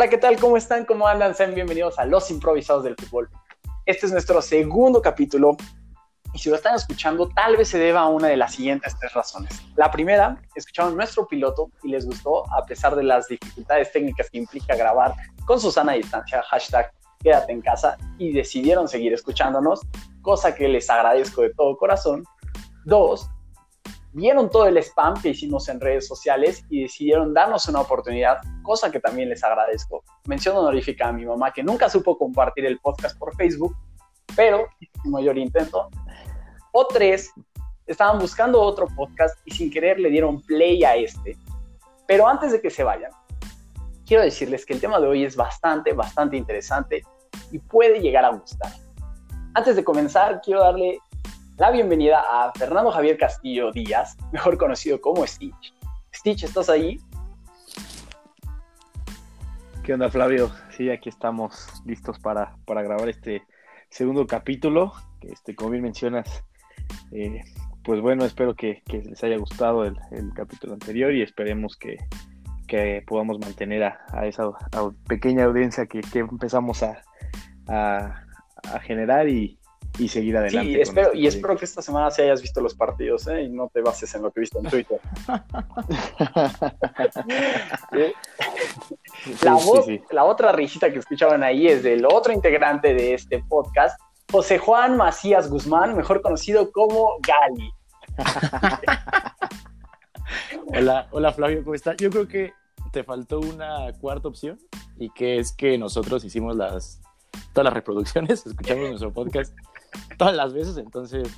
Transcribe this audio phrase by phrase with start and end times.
[0.00, 0.38] Hola, ¿qué tal?
[0.38, 0.86] ¿Cómo están?
[0.86, 1.34] ¿Cómo andan?
[1.34, 3.28] Sean bienvenidos a Los Improvisados del Fútbol.
[3.84, 5.58] Este es nuestro segundo capítulo
[6.32, 9.12] y si lo están escuchando, tal vez se deba a una de las siguientes tres
[9.12, 9.60] razones.
[9.76, 14.38] La primera, escucharon nuestro piloto y les gustó a pesar de las dificultades técnicas que
[14.38, 15.12] implica grabar
[15.44, 16.90] con Susana distancia, hashtag
[17.22, 19.82] quédate en casa, y decidieron seguir escuchándonos,
[20.22, 22.24] cosa que les agradezco de todo corazón.
[22.86, 23.28] Dos,
[24.12, 28.90] vieron todo el spam que hicimos en redes sociales y decidieron darnos una oportunidad, cosa
[28.90, 30.02] que también les agradezco.
[30.26, 33.76] Mención honorífica a mi mamá que nunca supo compartir el podcast por Facebook,
[34.34, 34.66] pero
[35.04, 35.88] mi mayor intento.
[36.72, 37.32] O tres,
[37.86, 41.36] estaban buscando otro podcast y sin querer le dieron play a este.
[42.06, 43.10] Pero antes de que se vayan,
[44.06, 47.02] quiero decirles que el tema de hoy es bastante, bastante interesante
[47.50, 48.72] y puede llegar a gustar.
[49.54, 51.00] Antes de comenzar, quiero darle
[51.60, 55.74] la bienvenida a Fernando Javier Castillo Díaz, mejor conocido como Stitch.
[56.10, 56.98] Stitch, ¿estás ahí?
[59.84, 60.50] ¿Qué onda, Flavio?
[60.70, 63.42] Sí, aquí estamos listos para, para grabar este
[63.90, 64.94] segundo capítulo.
[65.20, 66.42] Este, como bien mencionas,
[67.12, 67.42] eh,
[67.84, 69.98] pues bueno, espero que, les haya gustado el,
[70.34, 71.98] capítulo anterior y esperemos que,
[73.06, 74.50] podamos mantener a, esa
[75.06, 77.02] pequeña audiencia que, empezamos a,
[77.68, 79.59] a generar y,
[80.00, 80.72] y seguir adelante.
[80.72, 83.42] Sí, espero, este y espero que esta semana sí hayas visto los partidos ¿eh?
[83.42, 84.98] y no te bases en lo que viste en Twitter.
[89.42, 89.58] la,
[90.10, 94.00] la otra risita que escuchaban ahí es del otro integrante de este podcast,
[94.32, 97.70] José Juan Macías Guzmán, mejor conocido como Gali.
[100.74, 101.98] hola, hola Flavio, ¿cómo estás?
[101.98, 102.54] Yo creo que
[102.90, 104.58] te faltó una cuarta opción
[104.96, 107.02] y que es que nosotros hicimos las
[107.52, 109.54] todas las reproducciones, escuchamos nuestro podcast
[110.18, 111.28] todas las veces, entonces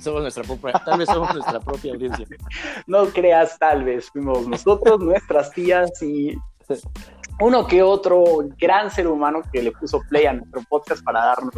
[0.00, 2.26] somos nuestra propia, tal vez somos nuestra propia audiencia.
[2.86, 6.36] No creas, tal vez fuimos nosotros, nuestras tías y
[7.40, 8.24] uno que otro
[8.58, 11.54] gran ser humano que le puso play a nuestro podcast para darnos.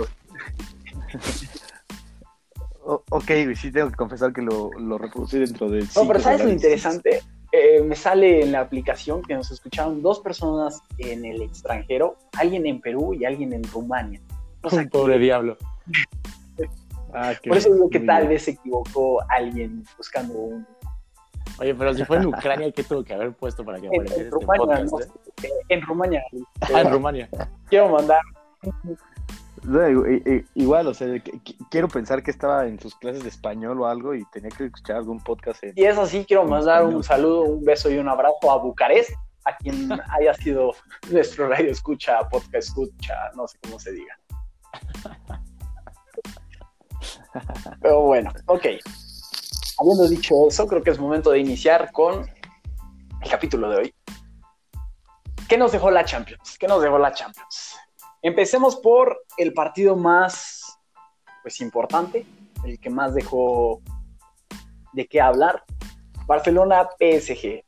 [2.84, 5.80] ok, sí tengo que confesar que lo, lo reproducí dentro de...
[5.96, 7.22] No, pero ¿sabes lo interesante?
[7.52, 12.66] Eh, me sale en la aplicación que nos escucharon dos personas en el extranjero, alguien
[12.66, 14.20] en Perú y alguien en Rumania.
[14.62, 15.56] Un pobre diablo.
[17.12, 20.66] Ah, Por eso digo que tal vez se equivocó alguien buscando un.
[21.58, 24.26] Oye, pero si fue en Ucrania, ¿qué tuvo que haber puesto para que apareciera en,
[24.26, 25.48] este Rumania, podcast, eh?
[25.68, 26.22] En Rumania.
[26.60, 27.28] Ah, en Rumania.
[27.68, 28.20] Quiero mandar.
[30.54, 31.08] igual, o sea,
[31.70, 34.96] quiero pensar que estaba en sus clases de español o algo y tenía que escuchar
[34.96, 35.62] algún podcast.
[35.74, 39.10] y es así, quiero mandar un saludo, un beso y un abrazo a Bucarest,
[39.44, 40.72] a quien haya sido
[41.10, 44.16] nuestro radio escucha, podcast escucha, no sé cómo se diga.
[47.80, 48.66] Pero bueno, ok.
[49.78, 52.28] Habiendo dicho eso, creo que es momento de iniciar con
[53.22, 53.94] el capítulo de hoy.
[55.48, 56.56] ¿Qué nos dejó la Champions?
[56.58, 57.76] ¿Qué nos dejó la Champions?
[58.22, 60.78] Empecemos por el partido más
[61.42, 62.26] pues importante,
[62.64, 63.80] el que más dejó
[64.92, 65.64] de qué hablar.
[66.26, 67.64] Barcelona PSG.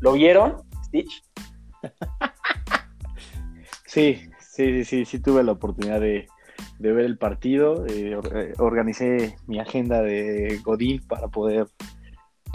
[0.00, 1.22] ¿Lo vieron, Stitch?
[3.86, 6.26] Sí, sí, sí, sí, tuve la oportunidad de,
[6.78, 7.86] de ver el partido.
[7.86, 8.18] Eh,
[8.58, 11.66] organicé mi agenda de Godín para poder,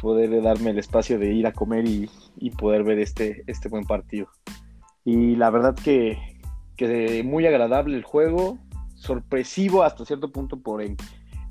[0.02, 2.10] poder darme el espacio de ir a comer y,
[2.58, 4.28] poder ver este, este buen partido.
[5.06, 6.40] Y la verdad que,
[6.76, 8.60] que muy agradable el juego,
[8.96, 10.96] sorpresivo hasta cierto punto por el,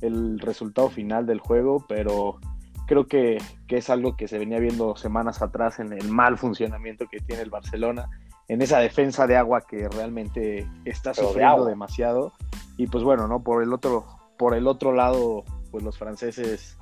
[0.01, 2.39] el resultado final del juego, pero
[2.87, 7.07] creo que, que, es algo que se venía viendo semanas atrás en el mal funcionamiento
[7.11, 8.09] que tiene el Barcelona
[8.49, 12.33] en esa defensa de agua que realmente está sufriendo demasiado.
[12.77, 13.43] Y pues bueno, ¿no?
[13.43, 14.07] Por el otro,
[14.39, 16.79] por el otro lado, pues los franceses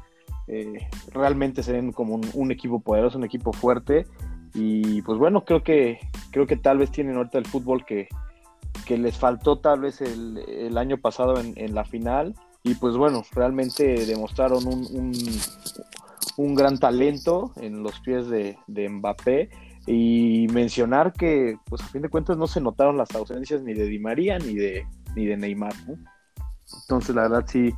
[0.46, 4.06] eh, realmente se ven como un, equipo poderoso, un equipo fuerte.
[4.54, 5.98] Y pues bueno, creo que,
[6.30, 8.08] creo que tal vez tienen ahorita el fútbol que,
[8.86, 12.34] que les faltó tal vez el, año pasado en, la final.
[12.62, 15.12] Y pues bueno, realmente demostraron un,
[16.36, 19.50] un, gran talento en los pies de, de Mbappé
[19.86, 23.86] y mencionar que, pues a fin de cuentas, no se notaron las ausencias ni de
[23.86, 25.74] Di María ni de, ni de Neymar.
[26.82, 27.72] Entonces, la verdad, sí,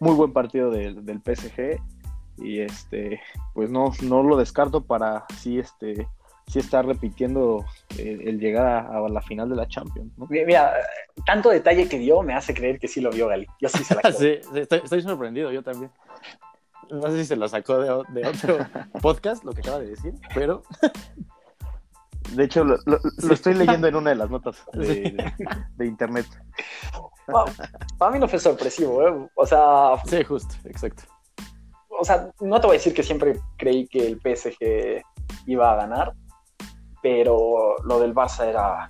[0.00, 1.80] muy buen partido del, del PSG.
[2.38, 3.20] Y este,
[3.54, 6.08] pues no, no lo descarto para sí, este,
[6.48, 7.64] sí estar repitiendo
[7.98, 10.12] el, llegar a, la final de la Champions.
[10.28, 10.72] Mira,
[11.24, 13.46] tanto detalle que dio me hace creer que sí lo vio Gali.
[13.60, 15.90] Yo sí se la sí, estoy, sorprendido, yo también.
[16.90, 18.58] No sé si se lo sacó de, de otro
[19.00, 20.64] podcast, lo que acaba de decir, pero
[22.34, 22.78] de hecho, lo,
[23.30, 26.26] estoy leyendo en una de las notas de, internet.
[27.98, 29.28] para mí no fue sorpresivo, ¿eh?
[29.34, 29.94] O sea.
[30.06, 31.04] Sí, justo, exacto.
[31.88, 35.02] O sea, no te voy a decir que siempre creí que el PSG
[35.46, 36.14] iba a ganar,
[37.02, 38.88] pero lo del Barça era,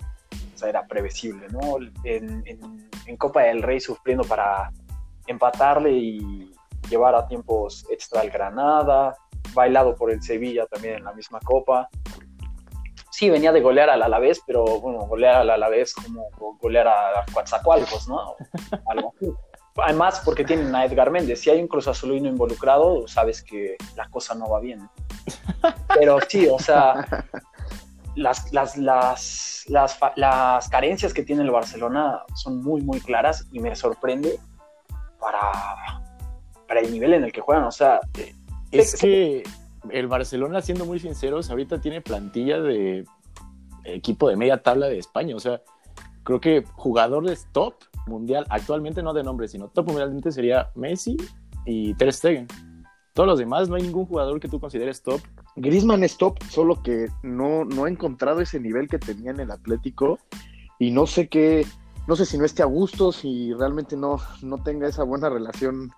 [0.65, 1.77] era previsible, ¿no?
[2.03, 4.71] En, en, Copa del Rey sufriendo para
[5.27, 6.51] empatarle y
[6.89, 9.15] llevar a tiempos extra al Granada,
[9.53, 11.87] bailado por el Sevilla también en la misma Copa.
[13.13, 18.07] Sí, venía de golear al Alavés, pero bueno, golear al Alavés como golear a Coatzacoalcos,
[18.07, 18.35] ¿no?
[18.87, 19.13] Algo
[19.75, 21.41] Además, porque tienen a Edgar Méndez.
[21.41, 24.89] Si hay un Cruz Azulino involucrado, sabes que la cosa no va bien.
[25.95, 27.05] Pero sí, o sea,
[28.15, 29.65] las, las, las,
[30.15, 34.39] las, carencias que tiene el Barcelona son muy, muy claras y me sorprende
[35.19, 36.01] para,
[36.67, 37.65] para el nivel en el que juegan.
[37.65, 37.99] O sea,
[38.71, 39.43] es que
[39.93, 43.05] el Barcelona, siendo muy sinceros, ahorita tiene plantilla de
[43.85, 45.35] equipo de media tabla de España.
[45.35, 45.61] O sea,
[46.23, 47.75] creo que jugadores top
[48.07, 51.15] mundial, actualmente no de nombre, sino top mundialmente sería Messi
[51.65, 52.47] y Ter Stegen.
[53.13, 55.21] Todos los demás, no hay ningún jugador que tú consideres top
[55.55, 59.51] Griezmann es top, solo que no, no ha encontrado ese nivel que tenía en el
[59.51, 60.17] Atlético
[60.79, 61.65] y no sé qué,
[62.07, 65.91] no sé si no esté a gusto, si realmente no, no tenga esa buena relación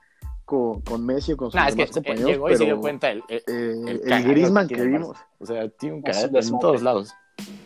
[0.45, 2.29] con, Messi o con sus demás compañeros.
[2.29, 5.17] Llegó y se dio cuenta el, el, eh, Griezmann que, vimos.
[5.39, 7.13] O sea, tiene un carácter en todos lados.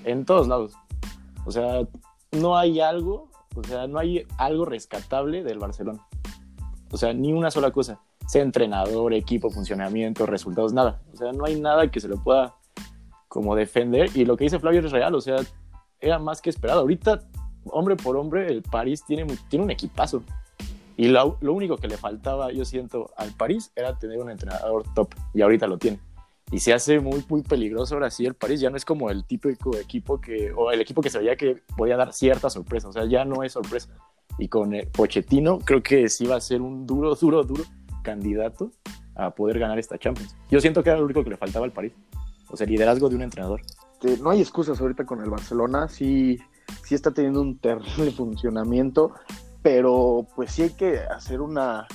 [0.03, 0.73] En todos lados.
[1.45, 1.87] O sea,
[2.31, 6.05] no hay algo, o sea, no hay algo rescatable del Barcelona.
[6.91, 7.99] O sea, ni una sola cosa
[8.29, 11.01] sea entrenador, equipo, funcionamiento, resultados, nada.
[11.11, 12.53] O sea, no hay nada que se lo pueda
[13.27, 14.11] como defender.
[14.15, 15.37] Y lo que dice Flavio es real, o sea,
[15.99, 16.81] era más que esperado.
[16.81, 17.21] Ahorita,
[17.65, 20.21] hombre por hombre, el París tiene, tiene un equipazo.
[20.99, 24.83] Y lo, lo, único que le faltaba, yo siento, al París era tener un entrenador
[24.93, 25.15] top.
[25.33, 25.97] Y ahorita lo tiene.
[26.51, 28.59] Y se hace muy, muy peligroso ahora sí el París.
[28.59, 31.63] Ya no es como el típico equipo que, o el equipo que se veía que
[31.77, 32.89] podía dar cierta sorpresa.
[32.89, 33.87] O sea, ya no es sorpresa.
[34.37, 37.63] Y con el Pochettino, creo que sí va a ser un duro, duro, duro
[38.03, 38.71] candidato
[39.15, 40.35] a poder ganar esta Champions.
[40.51, 41.93] Yo siento que era lo único que le faltaba al París.
[42.49, 43.61] O sea, liderazgo de un entrenador.
[44.21, 45.87] No hay excusas ahorita con el Barcelona.
[45.87, 46.39] Sí,
[46.83, 49.13] sí está teniendo un terrible funcionamiento,
[49.61, 51.87] pero pues sí hay que hacer una,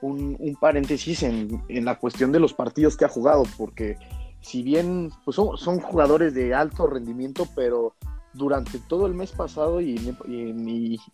[0.00, 3.96] un, paréntesis en, la cuestión de los partidos que ha jugado, porque
[4.40, 7.94] si bien pues son, son jugadores de alto rendimiento, pero
[8.34, 10.16] durante todo el mes pasado y,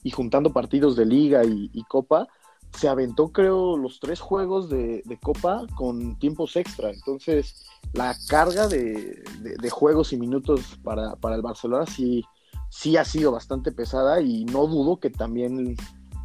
[0.03, 2.29] y, juntando partidos de liga y, copa,
[2.77, 6.91] se aventó, creo, los tres juegos de, Copa con tiempos extra.
[6.91, 9.23] Entonces, la carga de,
[9.71, 12.25] juegos y minutos para, el Barcelona sí,
[12.71, 15.77] sí ha sido bastante pesada y no dudo que también,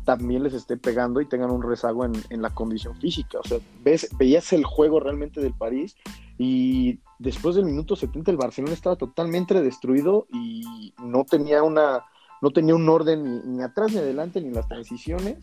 [0.04, 3.40] también les esté pegando y tengan un rezago en, la condición física.
[3.40, 5.96] O sea, ves, veías el juego realmente del París
[6.38, 12.06] y después del minuto 70 el Barcelona estaba totalmente destruido y no tenía una
[12.42, 15.38] no tenía un orden ni, ni atrás ni adelante ni las transiciones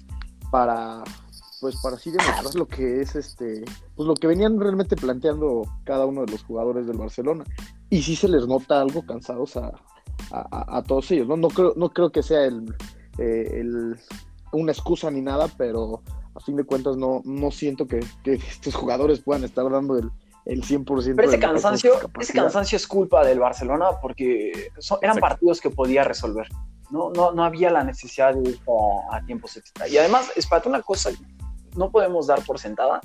[0.50, 1.02] para
[1.60, 3.64] pues para así demostrar lo que es este
[3.94, 7.44] pues lo que venían realmente planteando cada uno de los jugadores del Barcelona
[7.88, 9.72] y sí se les nota algo cansados a,
[10.32, 12.74] a, todos ellos no no creo no creo que sea el,
[13.18, 13.60] eh,
[14.52, 16.02] una excusa ni nada pero
[16.34, 20.10] a fin de cuentas no no siento que, estos jugadores puedan estar dando el
[20.46, 21.14] el 100%.
[21.16, 26.48] Pero ese cansancio, ese cansancio es culpa del Barcelona porque eran partidos que podía resolver.
[26.90, 28.60] No, no, no había la necesidad de ir
[29.12, 29.86] a, tiempos extra.
[29.86, 31.10] Y además, espérate una cosa,
[31.76, 33.00] no podemos dar por sentada.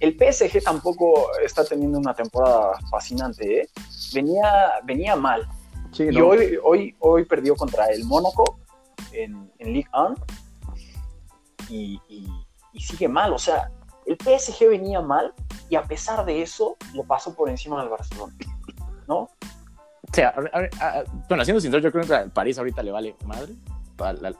[0.00, 3.68] El PSG tampoco está teniendo una temporada fascinante, ¿eh?
[4.12, 5.48] Venía, venía mal.
[5.98, 8.58] y hoy, hoy, hoy perdió contra el Mónaco
[9.12, 10.16] en, en Ligue 1
[11.68, 12.00] y,
[12.78, 13.32] sigue mal.
[13.32, 13.70] O sea,
[14.06, 15.32] el PSG venía mal
[15.68, 18.34] y a pesar de eso lo pasó por encima del Barcelona,
[19.06, 19.16] ¿no?
[20.10, 20.34] O sea,
[21.28, 23.54] bueno, siendo sincero, yo creo que al París ahorita le vale madre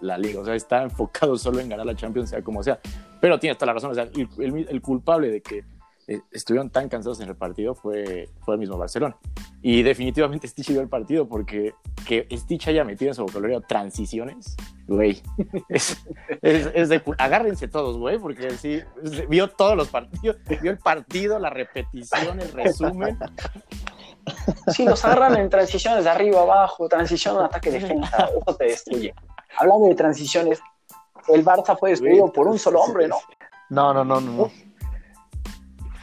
[0.01, 0.41] la, liga.
[0.41, 2.79] O sea, está enfocado solo en ganar la Champions, sea como sea.
[3.21, 3.91] Pero tiene toda la razón.
[3.91, 5.65] O sea, el, culpable de que
[6.33, 9.17] estuvieron tan cansados en el partido fue, fue el mismo Barcelona.
[9.63, 11.75] Y definitivamente Stitch dio el partido porque
[12.07, 15.23] que Stitch haya metido en su vocabulario transiciones, güey.
[15.69, 16.01] Es,
[16.41, 18.81] es, de, agárrense todos, güey, porque sí,
[19.29, 23.19] vio todos los partidos, vio el partido, la repetición, el resumen.
[24.69, 29.15] Sí, nos agarran en transiciones de arriba abajo, transición, ataque, defensa, eso te destruye.
[29.59, 30.61] Hablando de transiciones,
[31.29, 33.17] el Barça fue destruido por un solo hombre, ¿no?
[33.71, 34.51] No, no, no, no.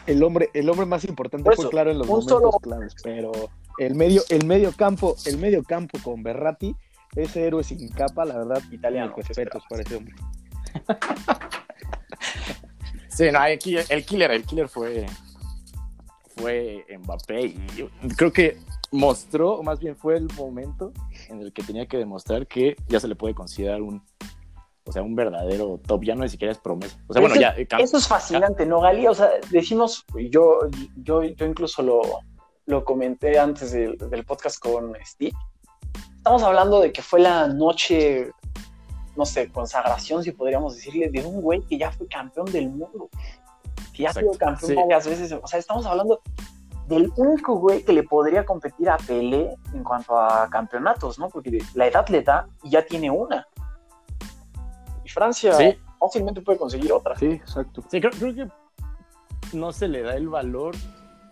[0.07, 3.31] El hombre, el hombre más importante fue claro en los momentos claves, pero
[3.77, 6.75] el medio, el medio campo, el medio campo con Berratti,
[7.15, 9.13] ese héroe sin capa, la verdad, italiano.
[9.15, 10.15] Respetos para ese hombre.
[13.09, 13.57] sí, no, el
[14.05, 15.05] killer, el killer fue,
[16.35, 18.57] fue Mbappé y creo que
[18.91, 20.93] mostró, o más bien fue el momento
[21.29, 24.01] en el que tenía que demostrar que ya se le puede considerar un,
[24.87, 26.97] o sea, un verdadero top, ya no ni siquiera es promesa.
[27.07, 29.07] O sea, bueno, ya, eso es fascinante, ¿no, Gali?
[29.07, 30.59] O sea, decimos, yo,
[30.95, 32.01] yo, yo incluso lo,
[32.67, 35.33] lo comenté antes del, podcast con Steve.
[36.17, 38.29] Estamos hablando de que fue la noche,
[39.15, 43.09] no sé, consagración, si podríamos decirle, de un güey que ya fue campeón del mundo.
[43.91, 45.31] Que ya ha sido campeón varias veces.
[45.41, 46.21] O sea, estamos hablando
[46.87, 51.29] del único güey que le podría competir a Pelé en cuanto a campeonatos, ¿no?
[51.29, 53.47] Porque la edad le da y ya tiene una.
[55.15, 55.53] Francia
[55.98, 57.15] fácilmente puede conseguir otra.
[57.15, 57.81] Sí, exacto.
[57.89, 58.48] Sí, creo, que
[59.53, 60.75] no se le da el valor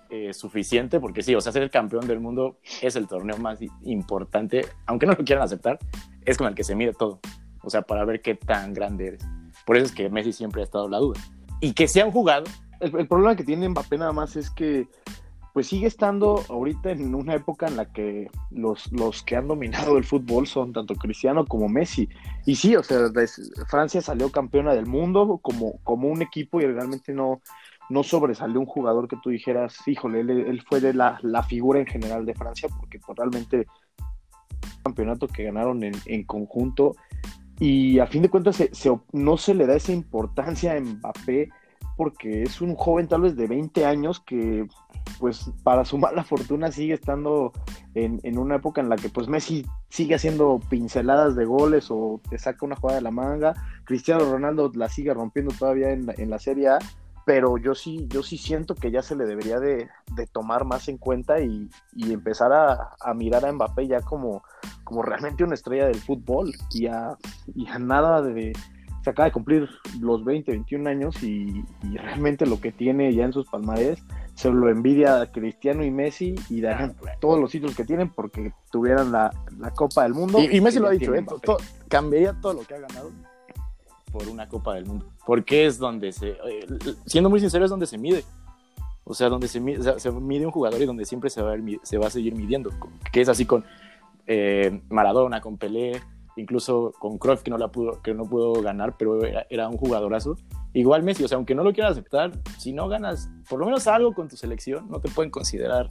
[0.09, 3.59] eh, suficiente, porque sí, o sea, ser el campeón del mundo es el torneo más
[3.83, 5.79] importante, aunque no lo quieran aceptar,
[6.23, 7.19] es con el que se mide todo.
[7.61, 9.25] O sea, para ver qué tan grande eres.
[9.65, 11.19] Por eso es que Messi siempre ha estado la duda.
[11.59, 12.45] Y que se han jugado.
[12.79, 14.87] El, el problema que tiene Mbappé nada más es que
[15.53, 19.97] pues sigue estando ahorita en una época en la que los, los que han dominado
[19.97, 22.09] el fútbol son tanto Cristiano como Messi.
[22.45, 23.07] Y sí, o sea,
[23.69, 27.41] Francia salió campeona del mundo como, como un equipo y realmente no,
[27.89, 32.25] no sobresalió un jugador que tú dijeras, híjole, él, fue de la, figura en general
[32.25, 33.67] de Francia, porque pues, realmente
[34.83, 36.95] campeonato que ganaron en, conjunto
[37.59, 38.61] y a fin de cuentas
[39.11, 41.49] no se le da esa importancia a Mbappé
[41.95, 44.67] porque es un joven tal vez de 20 años que
[45.19, 47.51] pues para su mala fortuna sigue estando
[47.93, 52.37] en, una época en la que pues Messi sigue haciendo pinceladas de goles o te
[52.37, 53.53] saca una jugada de la manga,
[53.85, 56.79] Cristiano Ronaldo la sigue rompiendo todavía en la, en la Serie A,
[57.25, 59.89] pero yo sí, yo sí siento que ya se le debería de,
[60.31, 64.43] tomar más en cuenta y, empezar a, mirar a Mbappé ya como,
[64.83, 67.17] como realmente una estrella del fútbol y a,
[67.55, 68.53] y a nada de
[69.03, 69.69] se acaba de cumplir
[69.99, 74.01] los 20, 21 años y, realmente lo que tiene ya en sus palmares
[74.33, 78.53] se lo envidia a Cristiano y Messi y darán todos los títulos que tienen porque
[78.71, 79.31] tuvieran la,
[79.75, 80.39] Copa del Mundo.
[80.39, 81.25] Y, Messi lo ha dicho, ¿eh?
[81.87, 83.11] cambiaría todo lo que ha ganado
[84.11, 85.05] por una Copa del Mundo.
[85.25, 86.67] Porque es donde se, eh,
[87.05, 88.23] siendo muy sincero, es donde se mide.
[89.03, 91.57] O sea, donde se mide, se mide un jugador y donde siempre se va a,
[91.83, 92.71] se va a seguir midiendo.
[93.11, 93.65] Que es así con
[94.25, 96.01] eh, Maradona, con Pelé,
[96.35, 100.37] incluso con Cruyff que no la pudo, que no pudo ganar, pero era, un jugadorazo.
[100.73, 103.87] Igual Messi, o sea, aunque no lo quieras aceptar, si no ganas por lo menos
[103.87, 105.89] algo con tu selección, no te pueden considerar.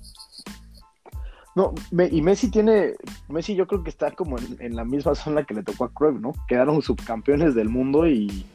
[1.55, 1.75] No,
[2.11, 2.95] y Messi tiene,
[3.29, 6.19] Messi yo creo que está como en, la misma zona que le tocó a Cruyff,
[6.19, 6.33] ¿no?
[6.49, 8.47] Quedaron subcampeones del mundo y,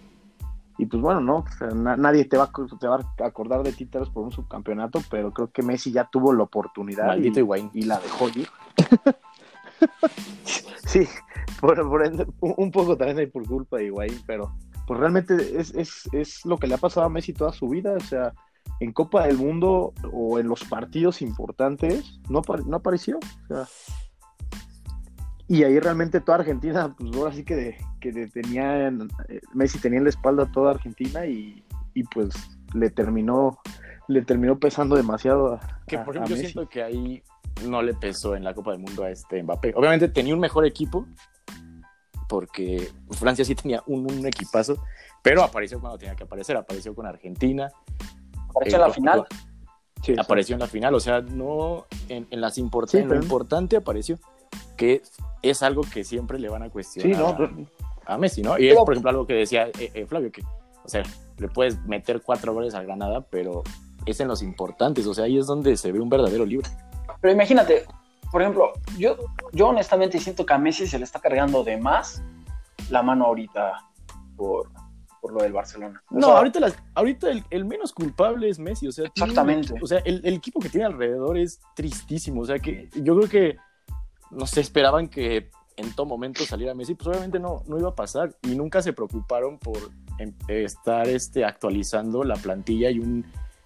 [0.79, 1.45] y pues bueno, ¿no?
[1.75, 5.61] nadie te va, te va a acordar de ti por un subcampeonato, pero creo que
[5.61, 7.31] Messi ya tuvo la oportunidad y,
[7.73, 8.47] y, la dejó ir.
[10.85, 11.07] sí,
[11.59, 11.79] por,
[12.39, 14.55] un poco también hay por culpa de Higuaín, pero
[14.85, 17.93] pues realmente es, es, es, lo que le ha pasado a Messi toda su vida,
[17.93, 18.33] o sea,
[18.79, 23.67] en Copa del Mundo o en los partidos importantes no, no apareció, o sea,
[25.49, 30.03] y ahí realmente toda Argentina, pues ahora sí que, que tenía, eh, Messi tenía en
[30.03, 32.33] la espalda a toda Argentina y, y pues
[32.73, 33.59] le terminó,
[34.09, 37.23] le terminó pesando demasiado a, Que por ejemplo yo siento que ahí
[37.65, 39.73] no le pesó en la Copa del Mundo a este Mbappé.
[39.75, 41.05] Obviamente tenía un mejor equipo,
[42.27, 44.77] porque Francia sí tenía un, equipazo,
[45.21, 47.69] pero apareció cuando tenía que aparecer, apareció con Argentina.
[48.49, 49.27] Apareció en la final.
[50.03, 54.19] Sí, apareció en la final, o sea, no en, las importantes, lo importante apareció,
[54.75, 55.01] que
[55.41, 57.49] es algo que siempre le van a cuestionar
[58.05, 58.59] a, Messi, ¿no?
[58.59, 61.03] Y es, por ejemplo, algo que decía eh, eh, Flavio, que, o sea,
[61.37, 63.63] le puedes meter cuatro goles a Granada, pero
[64.05, 66.69] es en los importantes, o sea, ahí es donde se ve un verdadero libro.
[67.21, 67.85] Pero imagínate,
[68.31, 69.17] por ejemplo, yo,
[69.51, 72.21] yo honestamente siento que a Messi se le está cargando de más
[72.89, 73.85] la mano ahorita
[74.35, 74.69] por,
[75.21, 76.01] por lo del Barcelona.
[76.09, 76.59] no, ahorita,
[76.93, 78.87] ahorita el, menos culpable es Messi.
[78.87, 79.73] O sea, exactamente.
[79.81, 82.41] o sea, el, equipo que tiene alrededor es tristísimo.
[82.41, 83.57] O sea, que yo creo que
[84.31, 87.95] no se esperaban que en todo momento saliera Messi, pues obviamente no, no iba a
[87.95, 88.35] pasar.
[88.43, 89.77] Y nunca se preocuparon por
[90.19, 93.25] em, estar este, actualizando la plantilla y un,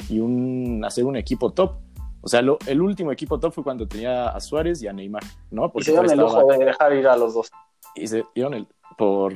[0.10, 1.76] y un hacer un equipo top.
[2.22, 5.72] O sea, el último equipo top fue cuando tenía a Suárez y a Neymar, ¿no?
[5.72, 7.52] Porque y se dieron el lujo de dejar ir a los dos.
[7.96, 8.68] Y se dieron el...
[8.98, 9.34] por...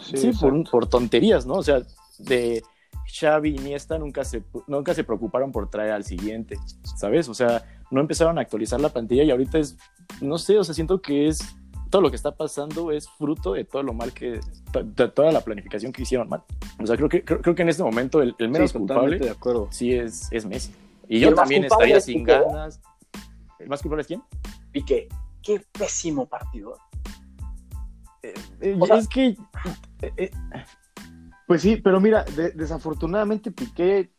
[0.00, 0.32] sí,
[0.70, 1.54] por, tonterías, ¿no?
[1.54, 1.82] O sea,
[2.18, 2.62] de
[3.06, 6.56] Xavi y Iniesta nunca se, nunca se preocuparon por traer al siguiente,
[6.96, 7.28] ¿sabes?
[7.28, 9.76] O sea, no empezaron a actualizar la plantilla y ahorita es,
[10.20, 11.40] no sé, o sea, siento que es
[11.90, 14.40] todo lo que está pasando es fruto de todo lo mal que,
[14.82, 16.42] de toda la planificación que hicieron mal.
[16.82, 19.68] O sea, creo que, creo, que en este momento el, menos culpable de acuerdo.
[19.70, 20.72] sí es, es Messi.
[21.08, 22.80] Y yo también estaría sin ganas.
[23.58, 24.22] ¿El más culpable es quién?
[24.72, 25.08] Piqué.
[25.42, 26.76] Qué pésimo partido.
[28.22, 29.36] Eh, eh, es que.
[30.02, 30.30] Eh,
[31.46, 34.10] pues sí, pero mira, desafortunadamente Piqué.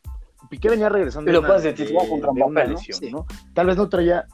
[0.49, 1.25] Piqué venía regresando.
[1.27, 3.25] Pero puedes decir, contra una lesión, ¿no?
[3.53, 4.27] Tal vez no traía.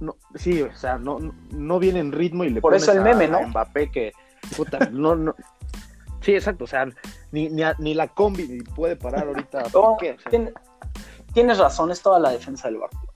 [0.00, 1.18] No, sí, o sea, no,
[1.52, 3.48] no viene en ritmo y le Por eso el meme, ¿no?
[3.48, 4.12] Mbappé que.
[4.56, 5.34] Puta, no, no.
[6.20, 6.86] Sí, exacto, o sea,
[7.30, 9.62] ni, ni, ni la combi puede parar ahorita.
[10.00, 10.16] Piqué,
[11.36, 13.12] tienes razón, es toda la defensa del Barcelona.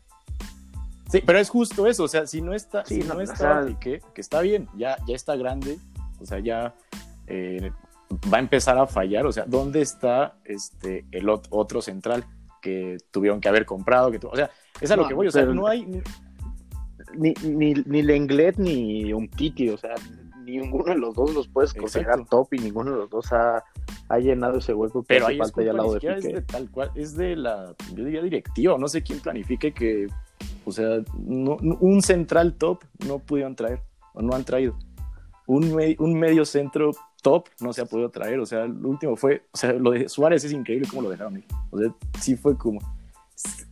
[1.10, 3.22] Sí, pero es justo eso, o sea, si no está, Sí, si no, no o
[3.22, 5.78] está sea- Piqué, que está bien, ya, ya está grande,
[6.20, 6.74] o sea, ya
[7.26, 7.72] eh,
[8.32, 12.24] va a empezar a fallar, o sea, ¿dónde está este el ot- otro central
[12.60, 14.10] que tuvieron que haber comprado?
[14.10, 14.50] Que tu- o sea,
[14.80, 16.02] es a lo que voy, o sea, pero- no hay, ni-
[17.16, 19.94] Ni, ni, ni Lenglet ni Umtiti, o sea,
[20.58, 23.62] ninguno de los dos los puedes considerar top y ninguno de los dos ha,
[24.08, 26.16] ha llenado ese hueco que pero hace ahí es falta ya al lado de siquiera
[26.16, 26.34] es Piqué.
[26.36, 30.06] de tal cual, es de la, yo diría directiva, no sé quién planifique que,
[30.64, 33.80] o sea, no- un central top no pudieron traer,
[34.14, 34.76] o no han traído.
[35.46, 36.92] Un, me- un medio centro
[37.22, 40.08] top no se ha podido traer, o sea, el último fue, o sea, lo de
[40.08, 41.44] Suárez es increíble cómo lo dejaron ir.
[41.70, 42.80] O sea, sí fue como,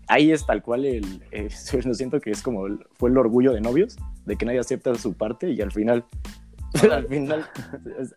[0.08, 1.48] ahí es tal cual el, eh,
[1.84, 4.94] lo siento que es como, el- fue el orgullo de novios, de que nadie acepta
[4.96, 6.04] su parte y al final,
[6.92, 7.46] al final,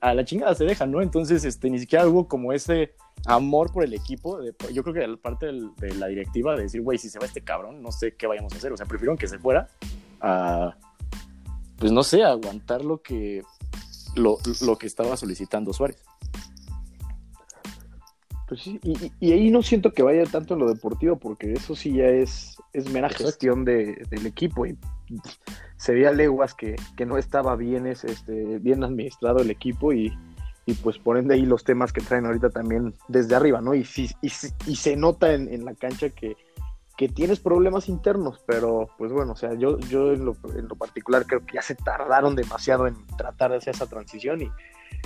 [0.01, 1.01] a la chingada se dejan, ¿no?
[1.01, 2.93] Entonces, este, ni siquiera hubo como ese
[3.25, 6.63] amor por el equipo, de- yo creo que de parte del- de la directiva de
[6.63, 8.85] decir, güey, si se va este cabrón, no sé qué vayamos a hacer, o sea,
[8.85, 9.67] prefirieron que se fuera
[10.19, 10.75] a,
[11.77, 13.43] pues no sé, a aguantar lo que,
[14.15, 16.03] lo, lo que estaba solicitando Suárez.
[18.47, 21.53] Pues sí, y, y- y ahí no siento que vaya tanto en lo deportivo, porque
[21.53, 23.27] eso sí ya es, es mera Exacto.
[23.27, 24.65] gestión de, del equipo.
[24.65, 24.77] Y
[25.81, 30.15] se veía leguas que, que no estaba bien, es, este, bien administrado el equipo y,
[30.67, 33.73] y pues por ende ahí los temas que traen ahorita también desde arriba, ¿no?
[33.73, 34.31] Y, y,
[34.67, 36.37] y se nota en, en la cancha que,
[36.95, 40.75] que tienes problemas internos, pero pues bueno, o sea, yo, yo en, lo, en lo
[40.75, 44.51] particular creo que ya se tardaron demasiado en tratar de hacer esa transición y,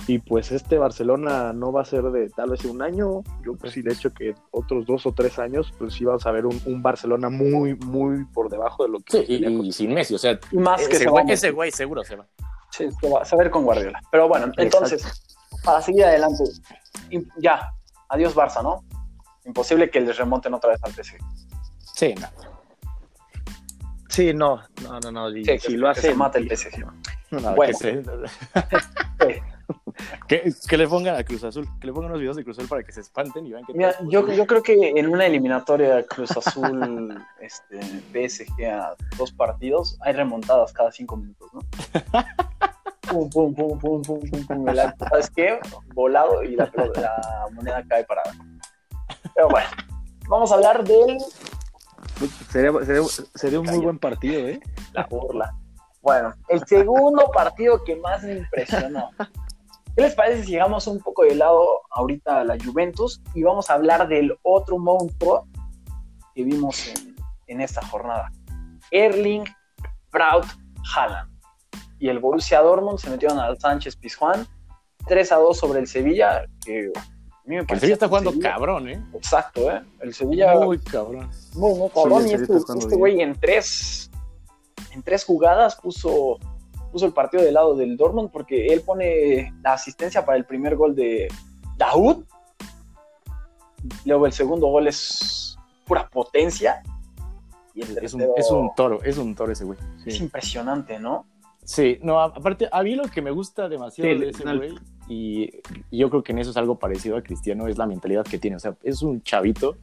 [0.06, 3.72] y pues este Barcelona no va a ser de tal vez un año, yo pues
[3.72, 6.60] sí de hecho que otros dos o tres años, pues sí vamos a ver un,
[6.66, 9.18] un Barcelona muy, muy por debajo de lo que...
[9.18, 12.04] Sí, y, y sin Messi, o sea, más que ese se güey, ese güey seguro
[12.04, 12.26] se va.
[12.70, 14.00] Sí, se va, a ver con Guardiola.
[14.10, 15.02] Pero bueno, entonces,
[15.64, 16.44] para seguir adelante,
[17.38, 17.72] ya,
[18.08, 18.84] adiós Barça, ¿no?
[19.44, 21.16] Imposible que les remonten otra vez al PSG.
[21.94, 22.28] Sí, no.
[24.08, 26.00] Sí, no, no, no, no, y Sí, si que- lo que hace...
[26.08, 26.84] se mate el PSG.
[27.30, 27.72] No, Bueno.
[27.72, 28.02] que, se-
[29.26, 29.40] Sí.
[30.28, 32.68] que, que le pongan a Cruz Azul, que le pongan unos videos de Cruz Azul
[32.68, 36.02] para que se espanten y vean que Mira, yo, yo creo que en una eliminatoria
[36.04, 37.80] Cruz Azul, este,
[38.12, 41.60] PSG a dos partidos, hay remontadas cada cinco minutos, ¿no?
[43.08, 44.68] Pum, pum, pum, pum, pum, pum, pum.
[44.68, 45.60] el arco, ¿Sabes qué?
[45.94, 48.34] Volado y la, la moneda cae parada.
[49.32, 49.68] Pero bueno,
[50.28, 51.16] vamos a hablar de
[52.50, 53.02] Sería, sería,
[53.34, 54.60] sería un muy buen partido, ¿eh?
[54.92, 55.54] la burla.
[56.00, 59.10] Bueno, el segundo partido que más me impresionó.
[59.96, 63.70] ¿Qué les parece si llegamos un poco de lado ahorita a la Juventus y vamos
[63.70, 65.46] a hablar del otro monstruo
[66.34, 68.30] que vimos en, en esta jornada?
[68.90, 69.44] Erling
[70.12, 70.44] Braut
[70.94, 71.30] Haaland.
[71.98, 74.46] Y el Borussia Dortmund se metieron al Sánchez Pizjuán
[75.06, 78.50] 3 a 2 sobre el Sevilla, que a mí me el Sevilla está jugando Sevilla-
[78.52, 79.02] cabrón, ¿eh?
[79.14, 79.82] Exacto, ¿eh?
[80.00, 81.30] El Sevilla Muy cabrón.
[81.54, 82.22] muy, muy cabrón.
[82.24, 84.10] Sí, y este, este güey en tres,
[84.92, 86.38] en tres jugadas puso,
[86.96, 90.76] puso el partido del lado del Dortmund porque él pone la asistencia para el primer
[90.76, 91.28] gol de
[91.76, 92.24] Daoud.
[94.06, 96.82] Luego el segundo gol es pura potencia.
[97.74, 99.78] Y el Es un, es un toro, es un toro ese güey.
[100.06, 101.26] es impresionante, ¿no?
[101.64, 104.74] Sí, no, aparte, a mí lo que me gusta demasiado Sí, de ese güey,
[105.06, 105.50] y,
[105.90, 108.38] y yo creo que en eso es algo parecido a Cristiano, es la mentalidad que
[108.38, 108.56] tiene.
[108.56, 109.76] O sea, es un chavito,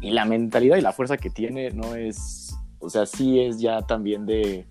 [0.00, 2.56] y la mentalidad y la fuerza que tiene no es.
[2.78, 4.64] O sea, sí es ya también de.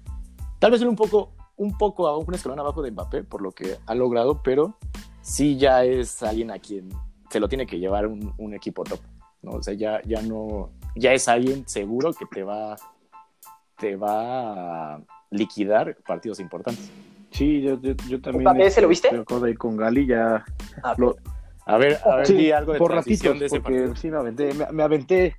[0.58, 3.78] Tal vez un poco, un poco, a un escalón abajo de Mbappé, por lo que
[3.86, 4.76] ha logrado, pero
[5.22, 6.90] sí ya es alguien a quien
[7.30, 9.00] se lo tiene que llevar un, un equipo top.
[9.44, 9.52] ¿no?
[9.52, 10.72] O sea, ya, ya no.
[10.96, 12.76] Ya es alguien seguro que te va.
[13.78, 16.92] Te va a liquidar partidos importantes.
[17.32, 18.44] Sí, yo, yo, yo también...
[18.44, 19.10] ¿Mbappé, ese lo viste?
[19.10, 20.44] Ahí con Gali, ya...
[20.84, 21.16] Ah, Lo-
[21.66, 23.96] A ver, a ver, Sí, di algo de por transición ratitos, de ese porque partido.
[23.96, 25.36] sí me aventé, me, me aventé,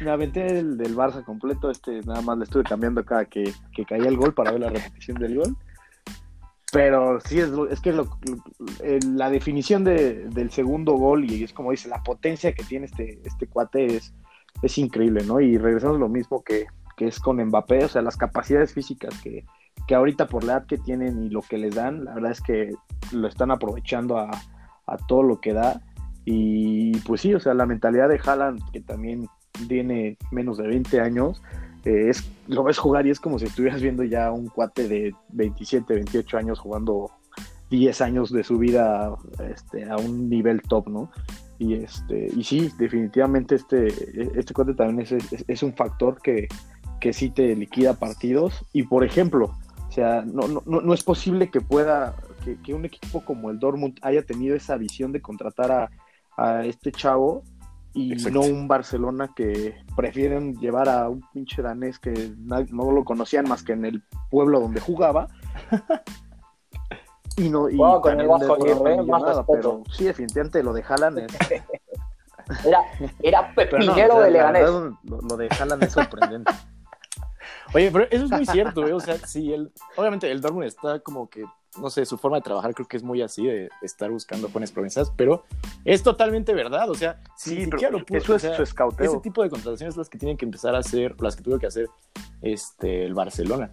[0.00, 3.84] me, aventé el del Barça completo, este nada más le estuve cambiando cada que, que
[3.84, 5.56] caía el gol para ver la repetición del gol.
[6.72, 8.18] Pero sí es, es que lo-
[8.82, 12.86] eh, la definición de- del segundo gol y es como dice, la potencia que tiene
[12.86, 14.12] este, este cuate es,
[14.62, 15.40] es increíble, ¿no?
[15.40, 19.44] Y regresamos lo mismo que, que es con Mbappé, o sea, las capacidades físicas que,
[19.86, 22.40] que ahorita por la edad que tienen y lo que les dan, la verdad es
[22.40, 22.72] que
[23.12, 24.30] lo están aprovechando a,
[24.86, 25.80] a todo lo que da.
[26.24, 29.28] Y pues sí, o sea, la mentalidad de Haaland, que también
[29.68, 31.42] tiene menos de 20 años,
[31.84, 35.14] eh, es, lo ves jugar y es como si estuvieras viendo ya un cuate de
[35.30, 37.10] 27, 28 años jugando
[37.70, 39.14] 10 años de su vida
[39.50, 41.10] este, a un nivel top, ¿no?
[41.58, 43.88] Y, este, y sí, definitivamente este,
[44.38, 46.48] este cuate también es, es, un factor que,
[47.00, 48.64] que sí te liquida partidos.
[48.72, 49.54] Y por ejemplo,
[49.88, 53.50] o sea, no, no, no no es posible que pueda, que, que un equipo como
[53.50, 55.90] el Dortmund haya tenido esa visión de contratar a,
[56.36, 57.42] a este chavo
[57.92, 58.40] y Exacto.
[58.40, 63.62] no un Barcelona que prefieren llevar a un pinche danés que no lo conocían más
[63.62, 65.28] que en el pueblo donde jugaba.
[67.36, 69.46] Y no, y Wow, con el Vasco Aguirre, más respeto.
[69.50, 71.32] pero sí, definitivamente lo de Haaland es.
[72.64, 72.78] Era,
[73.22, 74.62] era no, pepinero o sea, de Leganés.
[74.62, 76.52] verdad, lo, lo de Haaland es sorprendente.
[77.72, 78.92] Oye, pero eso es muy cierto, ¿eh?
[78.92, 81.44] O sea, sí, el, obviamente el Dortmund está como que,
[81.78, 84.72] no sé, su forma de trabajar creo que es muy así, de estar buscando jóvenes
[84.72, 85.44] promesas, pero
[85.84, 88.62] es totalmente verdad, o sea, si Sí, pero lo pudo- eso o es sea, su
[88.62, 89.06] escauteo.
[89.10, 91.66] Ese tipo de contrataciones las que tienen que empezar a hacer, las que tuvo que
[91.66, 91.88] hacer
[92.42, 93.72] este, el Barcelona.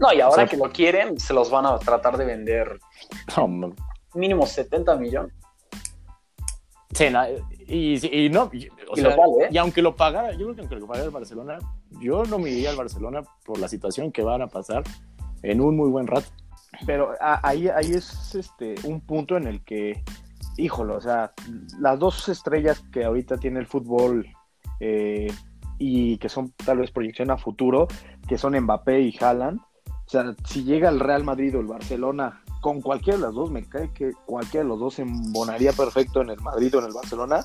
[0.00, 2.78] No, y ahora O sea, que lo quieren, se los van a tratar de vender
[3.36, 3.74] No,
[4.14, 5.32] mínimo 70 millones.
[6.94, 7.04] Sí,
[7.66, 9.48] y, y no, y, o Y sea, los vale, ¿eh?
[9.52, 11.58] y aunque lo pagara, yo creo que aunque lo pagara el Barcelona,
[12.00, 14.82] yo no me iría al Barcelona por la situación que van a pasar
[15.42, 16.26] en un muy buen rato.
[16.86, 20.02] Pero a- ahí, ahí es este un punto en el que,
[20.56, 21.32] híjolo, o sea,
[21.80, 24.26] las dos estrellas que ahorita tiene el fútbol
[24.80, 25.32] eh,
[25.78, 27.88] y que son tal vez proyección a futuro,
[28.28, 32.42] que son Mbappé y Haaland, o sea, si llega el Real Madrid o el Barcelona,
[32.60, 36.22] con cualquiera de las dos, me cae que cualquiera de los dos se embonaría perfecto
[36.22, 37.44] en el Madrid o en el Barcelona.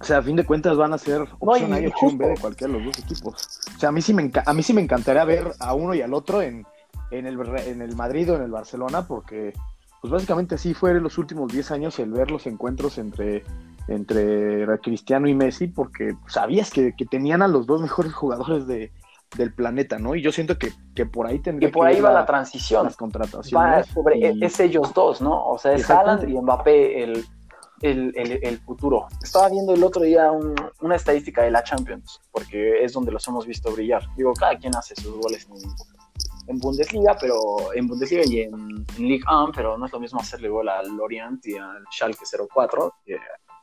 [0.00, 2.38] O sea, a fin de cuentas van a ser opción A y opción B de
[2.38, 3.60] cualquiera de los dos equipos.
[3.76, 6.00] O sea, a mí sí me, a mí sí me encantaría ver a uno y
[6.00, 6.64] al otro en,
[7.10, 9.52] en el, en el Madrid o en el Barcelona, porque
[10.00, 13.44] pues básicamente así fue los últimos 10 años el ver los encuentros entre,
[13.88, 18.92] entre Cristiano y Messi, porque sabías que, que tenían a los dos mejores jugadores de,
[19.36, 20.14] del planeta, ¿no?
[20.14, 22.84] Y yo siento que, que por ahí Y tendría por que ahí va la transición.
[22.84, 23.54] las contrataciones.
[23.54, 25.44] Va sobre, y- Es ellos dos, ¿no?
[25.46, 25.88] O sea, es.
[25.88, 27.24] Haaland y Mbappé el,
[27.82, 29.06] el, el- el futuro.
[29.22, 33.26] Estaba viendo el otro día un- una estadística de la Champions, porque es donde los
[33.28, 34.02] hemos visto brillar.
[34.16, 35.56] Digo, cada quien hace sus goles en,
[36.50, 38.54] en Bundesliga, pero en Bundesliga y en,
[38.98, 42.24] en Ligue 1, pero no es lo mismo hacerle gol al Lorient y al Schalke
[42.52, 43.16] 04 que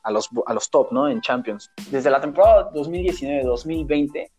[0.03, 1.09] a los, a los top, ¿no?
[1.09, 1.69] En Champions.
[1.91, 4.31] Desde la temporada 2019-2020,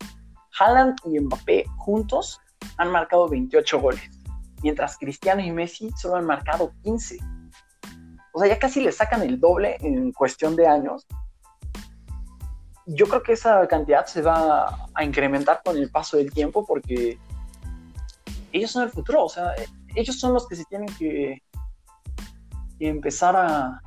[0.59, 2.41] Haaland y Mbappé juntos
[2.77, 4.09] han marcado 28 goles,
[4.63, 7.19] mientras Cristiano y Messi solo han marcado 15.
[8.33, 11.05] O sea, ya casi le sacan el doble en cuestión de años.
[12.87, 17.19] Yo creo que esa cantidad se va a incrementar con el paso del tiempo porque
[18.51, 19.53] ellos son el futuro, o sea,
[19.95, 21.41] ellos son los que se tienen que,
[22.79, 23.81] que empezar a,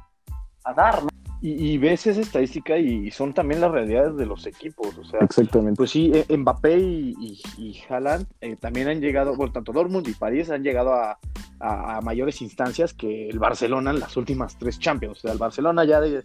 [0.65, 1.09] a dar, ¿no?
[1.41, 5.21] y, y ves esa estadística y son también las realidades de los equipos, o sea,
[5.21, 5.77] Exactamente.
[5.77, 10.07] Pues sí, eh, Mbappé y, y, y Haaland eh, también han llegado, bueno, tanto Dortmund
[10.09, 11.19] y París han llegado a,
[11.59, 15.19] a- a mayores instancias que el Barcelona en las últimas tres Champions.
[15.19, 16.23] O sea, el Barcelona ya, de-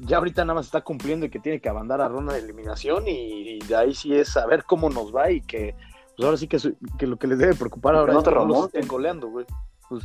[0.00, 3.08] ya ahorita nada más está cumpliendo y que tiene que abandonar a ronda de eliminación
[3.08, 5.74] y, y de ahí sí es a ver cómo nos va y que
[6.16, 8.30] pues ahora sí que, su- que lo que les debe preocupar ahora no es te
[8.30, 9.46] que no los estén goleando, güey.
[9.88, 10.04] Pues,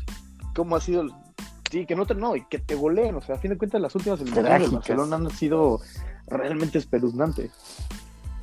[0.56, 1.02] ¿cómo ha sido?
[1.02, 1.12] el-
[1.72, 3.80] Sí, que no te, no, y que te goleen, o sea, a fin de cuentas
[3.80, 4.72] las últimas del Trágicas.
[4.72, 5.80] Barcelona han sido
[6.26, 7.52] realmente espeluznantes.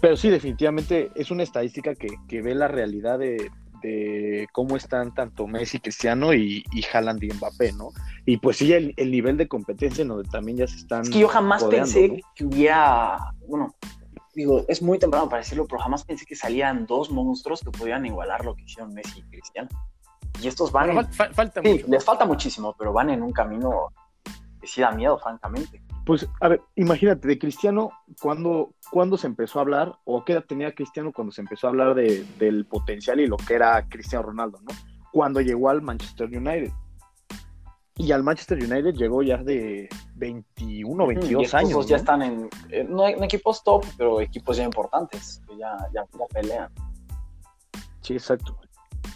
[0.01, 3.51] Pero sí, definitivamente es una estadística que, que ve la realidad de,
[3.83, 7.89] de cómo están tanto Messi, Cristiano y, y Haaland y Mbappé, ¿no?
[8.27, 11.03] Y pues sí, el, el nivel de competencia en donde también ya se están...
[11.03, 12.15] Es que yo jamás codeando, pensé ¿no?
[12.35, 13.75] que hubiera, bueno,
[14.37, 18.05] digo, es muy temprano para decirlo, pero jamás pensé que salían dos monstruos que podían
[18.07, 19.69] igualar lo que hicieron Messi y Cristiano.
[20.43, 21.87] Y estos van, Bueno, en- fal- fal- falta sí, mucho.
[21.89, 23.89] les falta muchísimo, pero van en un camino
[24.61, 25.83] que sí da miedo, francamente.
[26.05, 30.45] Pues, a ver, imagínate, de Cristiano, ¿cuándo, cuándo se empezó a hablar, o qué edad
[30.47, 34.27] tenía Cristiano cuando se empezó a hablar de, del potencial y lo que era Cristiano
[34.27, 34.73] Ronaldo, ¿no?
[35.13, 36.71] Cuando llegó al Manchester United.
[37.99, 41.73] Y al Manchester United llegó ya de 21 o y 22 estos años.
[41.73, 42.01] dos ya ¿no?
[42.01, 42.51] están en,
[42.91, 46.71] no, no equipos top, pero equipos ya importantes, que ya, ya, ya pelean.
[48.03, 48.59] Sí, exacto.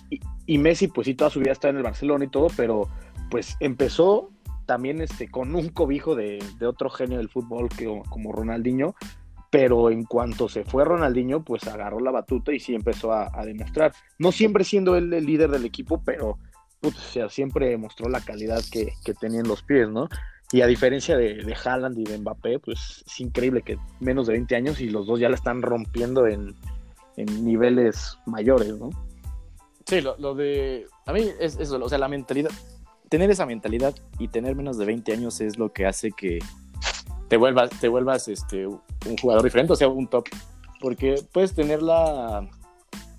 [0.09, 2.89] Y, y Messi, pues sí, toda su vida está en el Barcelona y todo, pero
[3.31, 4.31] pues empezó
[4.65, 8.95] también este, con un cobijo de, de otro genio del fútbol que, como Ronaldinho,
[9.51, 13.45] pero en cuanto se fue Ronaldinho, pues agarró la batuta y sí empezó a, a
[13.45, 13.93] demostrar.
[14.19, 16.39] No siempre siendo él el líder del equipo, pero
[16.83, 20.09] o sea, siempre mostró la calidad que, que tenía en los pies, ¿no?
[20.53, 24.33] Y a diferencia de, de Haaland y de Mbappé, pues es increíble que menos de
[24.33, 26.57] 20 años y los dos ya la están rompiendo en,
[27.17, 28.91] en niveles mayores, ¿no?
[29.87, 30.87] Sí, lo, lo de.
[31.07, 32.51] A mí es eso, o sea, la mentalidad.
[33.09, 36.39] Tener esa mentalidad y tener menos de 20 años es lo que hace que
[37.29, 40.29] te vuelvas, te vuelvas este, un jugador diferente, o sea, un top.
[40.81, 42.49] Porque puedes tener la.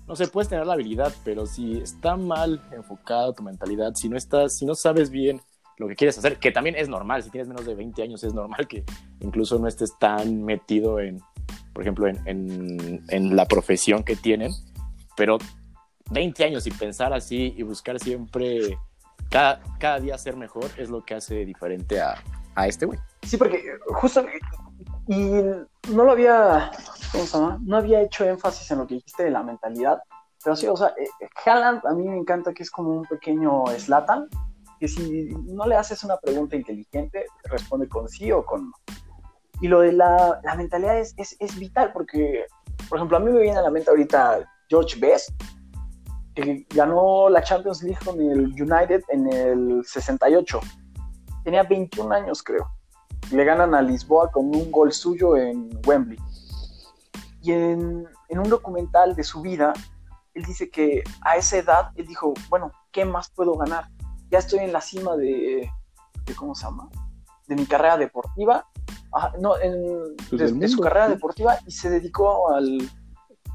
[0.06, 4.16] No sé, puedes tener la habilidad, pero si está mal enfocada tu mentalidad, si no
[4.16, 5.40] estás, si no sabes bien
[5.78, 8.34] lo que quieres hacer, que también es normal, si tienes menos de 20 años es
[8.34, 8.84] normal que
[9.20, 11.20] incluso no estés tan metido en,
[11.72, 14.52] por ejemplo, en, en, en la profesión que tienen,
[15.16, 15.38] pero
[16.10, 18.78] 20 años y pensar así y buscar siempre
[19.30, 22.22] cada, cada día ser mejor es lo que hace diferente a,
[22.54, 22.98] a este güey.
[23.22, 24.24] Sí, porque justo
[25.08, 25.40] Y
[25.90, 26.70] no lo había,
[27.10, 27.58] ¿cómo se llama?
[27.62, 29.98] No había hecho énfasis en lo que dijiste de la mentalidad,
[30.42, 33.04] pero sí, o sea, eh, eh, Haaland a mí me encanta que es como un
[33.04, 34.28] pequeño Slatan,
[34.80, 38.76] que si no le haces una pregunta inteligente, responde con sí o con no.
[39.60, 42.46] Y lo de la, mentalidad es, es, es vital porque,
[42.88, 45.30] por ejemplo, a mí me viene a la mente ahorita George Best,
[46.34, 50.60] que ganó la Champions League con el United en el 68.
[51.44, 52.68] Tenía 21 años, creo.
[53.30, 56.18] Le ganan a Lisboa con un gol suyo en Wembley.
[57.42, 59.72] Y en, en un documental de su vida,
[60.34, 63.88] él dice que a esa edad, él dijo, bueno, ¿qué más puedo ganar?
[64.30, 65.70] Ya estoy en la cima de,
[66.24, 66.88] de ¿cómo se llama?
[67.46, 68.66] De mi carrera deportiva.
[69.12, 72.78] Ajá, no, en, Pues de, su carrera deportiva y se dedicó al,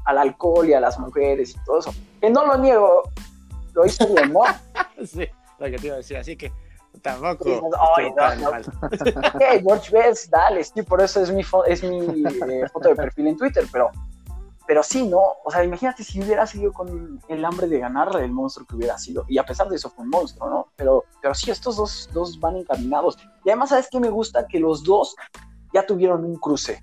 [0.04, 1.92] al alcohol y a las mujeres y todo eso.
[2.20, 3.02] Que no lo niego,
[3.74, 4.40] lo hizo bien, ¿no?
[5.06, 5.28] Sí,
[5.60, 6.52] lo que te iba a decir, así que
[7.02, 7.44] tampoco.
[7.44, 7.52] Sí,
[7.96, 8.50] ay, no, no.
[8.50, 8.64] mal.
[9.34, 12.94] Ok, George Best, dale, sí, por eso es mi, fo- es mi eh, foto de
[12.96, 13.90] perfil en Twitter, pero,
[14.66, 15.20] pero sí, ¿no?
[15.44, 18.98] O sea, imagínate si hubiera sido con el hambre de ganar el monstruo que hubiera
[18.98, 19.24] sido.
[19.28, 20.68] Y a pesar de eso fue un monstruo, ¿no?
[20.76, 23.16] Pero, pero sí, estos dos, dos van encaminados.
[23.44, 24.46] Y además, ¿sabes qué me gusta?
[24.46, 25.16] Que los dos
[25.72, 26.82] ya tuvieron un cruce,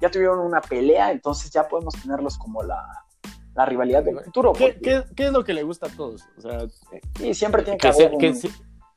[0.00, 2.82] ya tuvieron una pelea, entonces ya podemos tenerlos como la,
[3.54, 4.52] la rivalidad del futuro.
[4.52, 6.22] ¿Qué, porque- qué, qué es lo que le gusta a todos?
[6.38, 6.60] O sea,
[7.18, 8.18] Sí, siempre tiene que, que, haber un-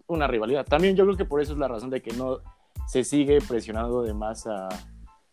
[0.09, 0.65] una rivalidad.
[0.65, 2.39] También yo creo que por eso es la razón de que no
[2.87, 4.67] se sigue presionando de más a,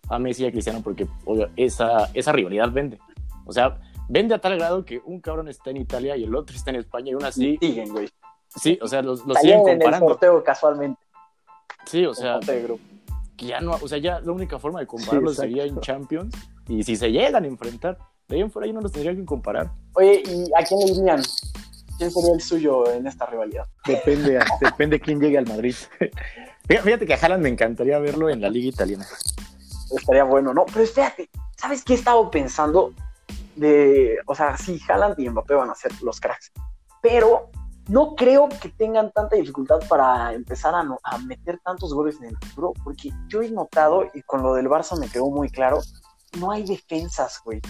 [0.09, 2.99] a Messi y a Cristiano, porque obvio, esa, esa rivalidad vende.
[3.45, 6.55] O sea, vende a tal grado que un cabrón está en Italia y el otro
[6.55, 8.09] está en España y aún así, siguen, güey.
[8.55, 10.09] sí, o sea, los, los siguen Salieron en el comparando.
[10.09, 11.01] sorteo casualmente.
[11.87, 12.41] Sí, o sea,
[13.37, 15.81] que ya no, o sea, ya la única forma de compararlos Sí, sería en.
[15.81, 16.35] Champions
[16.69, 19.25] y si se llegan a enfrentar, de ahí en fuera ya no los tendrían que
[19.25, 19.71] comparar.
[19.95, 21.23] Oye, ¿y a quién le irían?
[21.99, 23.67] ¿Quién sería el suyo en esta rivalidad?
[23.87, 25.75] Depende, depende quién llegue al Madrid.
[26.69, 29.07] Fíjate que a Haaland me encantaría verlo en la liga italiana.
[29.97, 30.67] Estaría bueno, ¿no?
[30.67, 32.93] Pero espérate, ¿sabes qué he estado pensando?
[33.55, 36.53] De, o sea, sí, Haaland y Mbappé van a ser los cracks,
[37.01, 37.51] pero
[37.89, 42.25] no creo que tengan tanta dificultad para empezar a, no- a meter tantos goles en
[42.31, 45.81] el futuro, porque yo he notado, y con lo del Barça me quedó muy claro,
[46.39, 47.63] no hay defensas, güey.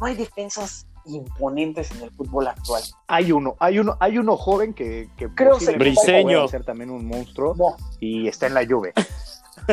[0.00, 2.82] No hay defensas imponentes en el fútbol actual.
[3.06, 6.48] Hay uno, hay uno, hay uno joven que, que Creo posiblemente Briseño.
[6.48, 8.62] ser también un monstruo No, y está en la.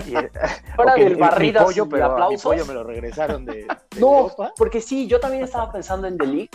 [0.05, 0.29] Y, eh,
[0.75, 3.53] fuera ok, del mi barridas pollo, pero mi me lo regresaron de,
[3.95, 4.53] de No, Europa.
[4.57, 6.49] porque sí, yo también estaba pensando en The League,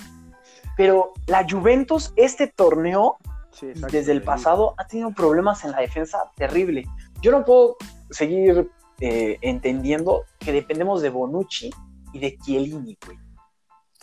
[0.77, 3.17] pero la Juventus, este torneo,
[3.51, 6.85] Sí, desde el pasado, ha tenido problemas en la defensa terrible.
[7.23, 7.77] Yo no puedo
[8.11, 8.69] seguir
[9.01, 11.71] eh, entendiendo que dependemos de Bonucci
[12.13, 13.19] y de Chiellini, güey.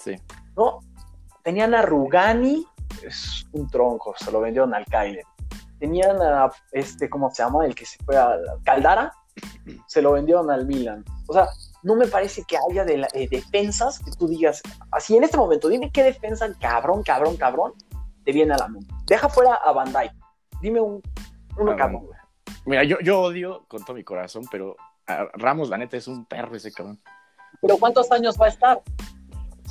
[0.03, 0.15] Sí.
[0.55, 0.79] ¿No?
[1.43, 2.65] Tenían a Rugani,
[3.03, 5.25] es un tronco, se lo vendieron al Cagliari.
[5.79, 7.65] Tenían a, este, ¿cómo se llama?
[7.65, 9.13] El que se fue a Caldara,
[9.87, 11.03] se lo vendieron al Milan.
[11.27, 11.47] O sea,
[11.83, 14.61] no me parece que haya de la- eh, defensas que tú digas,
[14.91, 17.73] así en este momento, dime qué defensa, cabrón, cabrón, cabrón,
[18.23, 18.93] te viene a la mente.
[19.07, 20.13] Deja fuera a Van Dijk.
[20.61, 21.01] Dime un,
[21.57, 22.07] uno Ah, cabrón.
[22.65, 24.75] Mira, yo, yo odio con todo mi corazón, pero
[25.07, 27.01] a Ramos, la neta, es un perro ese cabrón.
[27.59, 28.81] Pero ¿cuántos años va a estar?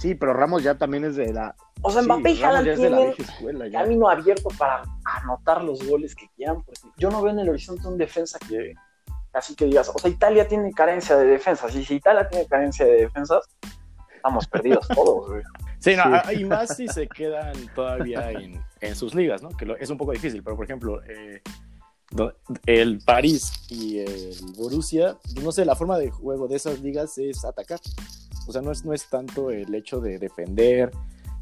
[0.00, 1.54] Sí, pero Ramos ya también es de la.
[1.82, 3.70] O sea, sí, Mbappé y Haaland ya es de la tienen escuela.
[3.70, 7.86] camino abierto para anotar los goles que quieran, porque yo no veo en el horizonte
[7.86, 8.74] un defensa que
[9.32, 12.84] así que digas, o sea, Italia tiene carencia de defensas, y si Italia tiene carencia
[12.86, 13.44] de defensas,
[14.16, 15.42] estamos perdidos todos, güey.
[15.78, 16.10] Sí, no, Sí.
[16.24, 19.50] a- y más si se quedan todavía en, en sus ligas, ¿no?
[19.50, 21.42] Que lo- es un poco difícil, pero por ejemplo, eh,
[22.66, 27.44] el París y el Borussia, no sé, la forma de juego de esas ligas es
[27.44, 27.78] atacar.
[28.46, 30.90] O sea, no es, no es tanto el hecho de defender,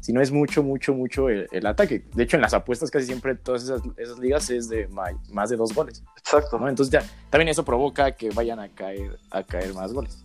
[0.01, 2.05] sino es mucho, mucho, mucho el, el ataque.
[2.13, 5.49] De hecho, en las apuestas casi siempre todas esas, esas ligas es de ma- más
[5.49, 6.57] de dos goles, Exacto.
[6.59, 6.69] ¿no?
[6.69, 10.23] Entonces ya, también eso provoca que vayan a caer, a caer más goles.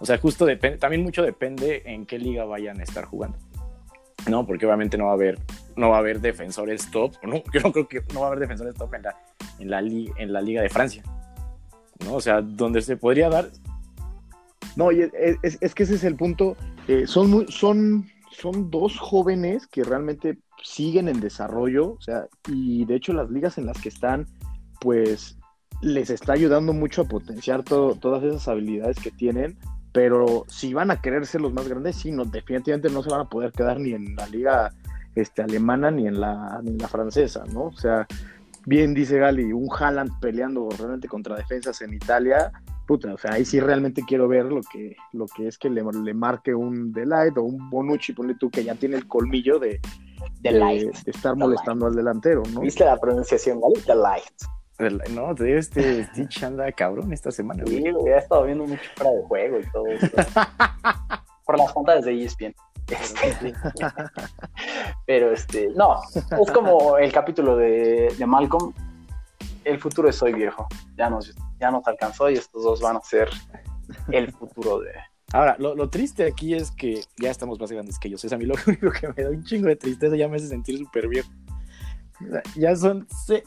[0.00, 3.38] O sea, justo depende, también mucho depende en qué liga vayan a estar jugando.
[4.28, 5.38] No, porque obviamente no va a haber,
[5.76, 7.14] no va a haber defensores top.
[7.22, 9.16] No, yo no creo que no va a haber defensores top en la,
[9.58, 11.02] en la, li- en la Liga de Francia.
[12.04, 12.14] ¿no?
[12.14, 13.48] O sea, donde se podría dar.
[14.76, 16.56] No, y es, que ese es el punto.
[16.88, 22.84] eh, son, muy, son, son dos jóvenes que realmente siguen en desarrollo, o sea, y
[22.86, 24.26] de hecho las ligas en las que están,
[24.80, 25.36] pues
[25.82, 29.58] les está ayudando mucho a potenciar to- todas esas habilidades que tienen,
[29.92, 33.20] pero si van a querer ser los más grandes, sí, no, definitivamente no se van
[33.20, 34.72] a poder quedar ni en la liga
[35.14, 37.64] este, alemana ni en la, ni en la francesa, ¿no?
[37.66, 38.06] O sea,
[38.66, 42.50] bien dice Gali, un Haaland peleando realmente contra defensas en Italia,
[42.86, 45.82] puta, o sea, ahí sí realmente quiero ver lo que, lo que es que le,
[45.82, 49.80] le marque un Delight o un Bonucci, ponle tú que ya tiene el colmillo de,
[50.40, 50.92] de, Delight.
[50.92, 52.60] de estar molestando al delantero, ¿no?
[52.60, 53.80] ¿Viste la pronunciación, ¿vale?
[53.86, 55.10] The Light.
[55.10, 57.82] No, te digo, este Stitch anda cabrón esta semana, güey.
[57.82, 60.08] Sí, güey, he estado viendo mucho fuera de juego y todo eso.
[61.46, 62.54] Por las pantallas de ESPN.
[62.88, 63.54] Este,
[65.06, 68.72] pero este, no, es como el capítulo de, de Malcolm.
[69.64, 70.66] El futuro es hoy viejo.
[70.96, 73.28] Ya nos, ya nos alcanzó y estos dos van a ser
[74.10, 74.90] el futuro de.
[75.32, 78.24] Ahora, lo, lo triste aquí es que ya estamos más grandes que ellos.
[78.24, 80.48] Es a mí lo único que me da un chingo de tristeza, ya me hace
[80.48, 81.08] sentir súper
[82.30, 83.42] sea, Ya son se-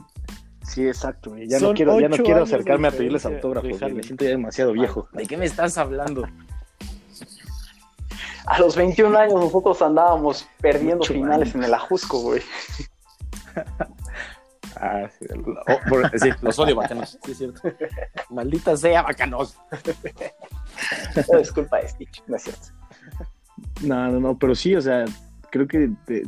[0.64, 1.30] Sí, exacto.
[1.30, 1.48] güey.
[1.48, 3.80] Ya no quiero, ya no quiero acercarme a pedirles autógrafos.
[3.94, 5.08] Me siento ya demasiado viejo.
[5.14, 6.28] ¿De qué me estás hablando?
[8.48, 11.56] A los 21 años nosotros andábamos perdiendo Ocho finales años.
[11.56, 12.42] en el Ajusco, güey.
[14.80, 17.18] Ah, sí, lo- oh, por- sí, los odio, bacanos.
[17.24, 17.62] Sí, es cierto.
[18.30, 19.58] Maldita sea, bacanos.
[21.32, 22.68] No, Disculpa, Stitch, no es cierto.
[23.82, 25.06] No, no, no, pero sí, o sea,
[25.50, 26.28] creo que de-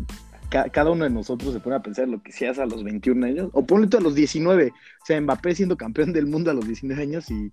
[0.50, 3.26] ca- cada uno de nosotros se pone a pensar lo que seas a los 21
[3.26, 6.54] años, o ponle tú a los 19, o sea, Mbappé siendo campeón del mundo a
[6.54, 7.52] los 19 años y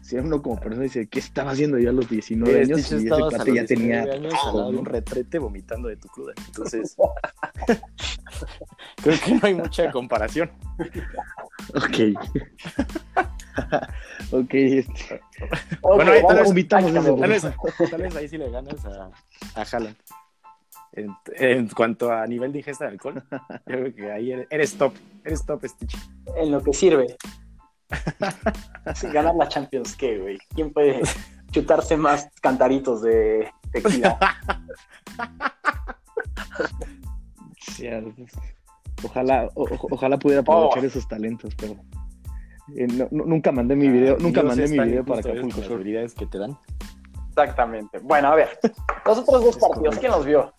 [0.00, 2.78] si uno como persona dice, ¿qué estaba haciendo yo a los 19 años?
[2.92, 4.80] Y ese cuate ya tenía 19 años al todo, lado de ¿no?
[4.80, 6.32] un retrete vomitando de tu club.
[6.46, 6.96] Entonces,
[9.02, 10.50] creo que no hay mucha comparación.
[11.74, 12.16] Ok.
[14.30, 15.20] ok, este,
[15.82, 17.16] Bueno, ahí tal vez- omitamos hay que eso.
[17.16, 17.42] Tal vez,
[17.90, 19.10] tal vez ahí sí le ganas a,
[19.60, 19.96] a Haaland.
[20.94, 24.74] En, en cuanto a nivel de ingesta de alcohol, yo creo que ahí eres, eres
[24.76, 24.92] top.
[25.24, 25.96] Eres top, Stitch.
[26.36, 27.16] En lo que sirve.
[29.12, 30.38] Ganar la Champions, ¿qué, güey?
[30.54, 31.00] ¿Quién puede
[31.50, 34.18] chutarse más cantaritos de tequila?
[39.04, 40.86] Ojalá, o- ojalá pudiera aprovechar Oh.
[40.86, 41.74] esos talentos, pero
[42.76, 45.60] eh, no- no- nunca mandé mi video, nunca Dios mandé mi video para Acapulco con
[45.62, 46.56] las habilidades que te dan.
[47.30, 47.98] Exactamente.
[47.98, 48.58] Bueno, a ver.
[49.06, 50.00] Los otros dos Es partidos, correcto.
[50.00, 50.52] ¿quién los vio?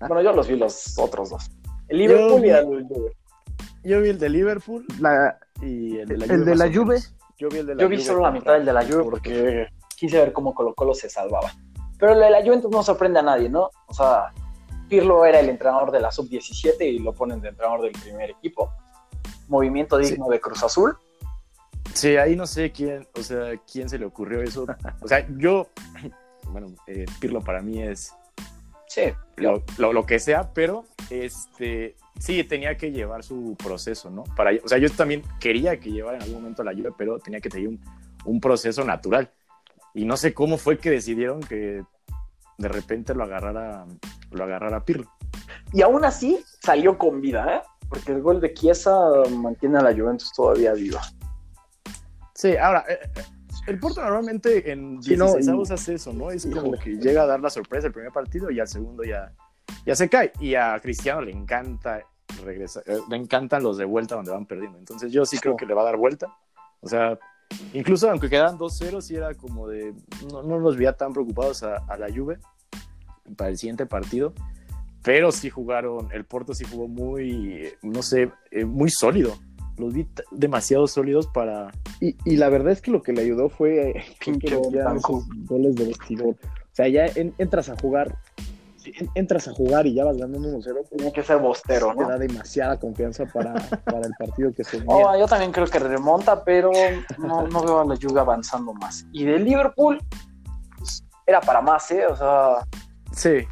[0.00, 1.50] Bueno, yo los vi los otros dos.
[1.88, 3.12] El Liverpool vi- y el Juve.
[3.84, 6.98] Yo vi el de Liverpool La- y el de la El de la Juve.
[7.38, 9.04] Yo vi el de la Yo vi Juve solo la mitad del de la Juve
[9.04, 11.50] porque quise ver cómo Colo Colo se salvaba.
[11.98, 13.70] Pero el de la Juventus no sorprende a nadie, ¿no?
[13.86, 14.32] O sea,
[14.88, 18.70] Pirlo era el entrenador de la sub-17 y lo ponen de entrenador del primer equipo.
[19.48, 20.96] Movimiento digno de Cruz Azul.
[21.94, 24.66] Sí, ahí no sé quién, o sea, quién se le ocurrió eso.
[25.00, 25.66] O sea, yo,
[26.52, 28.12] bueno, eh, Pirlo para mí es
[28.88, 29.02] Sí,
[29.36, 34.24] lo, lo- lo que sea, pero este sí tenía que llevar su proceso, ¿no?
[34.36, 37.40] Para, o sea, yo también quería que llevara en algún momento la lluvia, pero tenía
[37.40, 37.80] que tener un,
[38.24, 39.30] un proceso natural.
[39.94, 41.82] Y no sé cómo fue que decidieron que
[42.58, 43.84] de repente lo agarrara,
[44.30, 45.10] lo agarrara Pirlo.
[45.72, 47.62] Y aún así salió con vida, ¿eh?
[47.88, 48.96] Porque el gol de Chiesa
[49.30, 51.00] mantiene a la Juventus todavía viva.
[52.34, 53.22] Sí, ahora, eh, eh,
[53.68, 56.30] el Porto normalmente en Sí, no, 16 y- hace eso, ¿no?
[56.30, 56.78] Es como Híjole.
[56.78, 59.32] que llega a dar la sorpresa el primer partido y al segundo ya,
[59.86, 60.32] ya se cae.
[60.40, 62.02] Y a Cristiano le encanta
[62.44, 64.78] regresar, eh, le encantan los de vuelta donde van perdiendo.
[64.78, 66.26] Entonces yo sí creo que le va a dar vuelta.
[66.80, 67.18] O sea,
[67.72, 69.94] incluso aunque quedan 2-0, sí era como de,
[70.30, 72.38] no, no los veía tan preocupados a, a la Juve
[73.36, 74.32] para el siguiente partido.
[75.02, 79.36] Pero sí jugaron, el Porto sí jugó muy, no sé, eh, muy sólido.
[79.78, 83.48] Los vi demasiado sólidos para, Y, y la verdad es que lo que le ayudó
[83.48, 84.56] fue eh, Pinche
[85.46, 86.34] goles de vestidor.
[86.34, 88.16] O sea, ya en- entras a jugar,
[88.84, 92.02] en- entras a jugar y ya vas ganando 1-0, pues, Tiene que ser bostero, te
[92.02, 92.08] ¿no?
[92.08, 94.94] da demasiada confianza para, para el partido que se venía.
[95.08, 96.70] Oh, yo también creo que remonta, pero
[97.18, 99.06] no, no veo a la Juve avanzando más.
[99.12, 100.00] Y de Liverpool,
[100.78, 102.06] pues, era para más, ¿eh?
[102.06, 102.66] O sea,
[103.12, 103.44] Sí.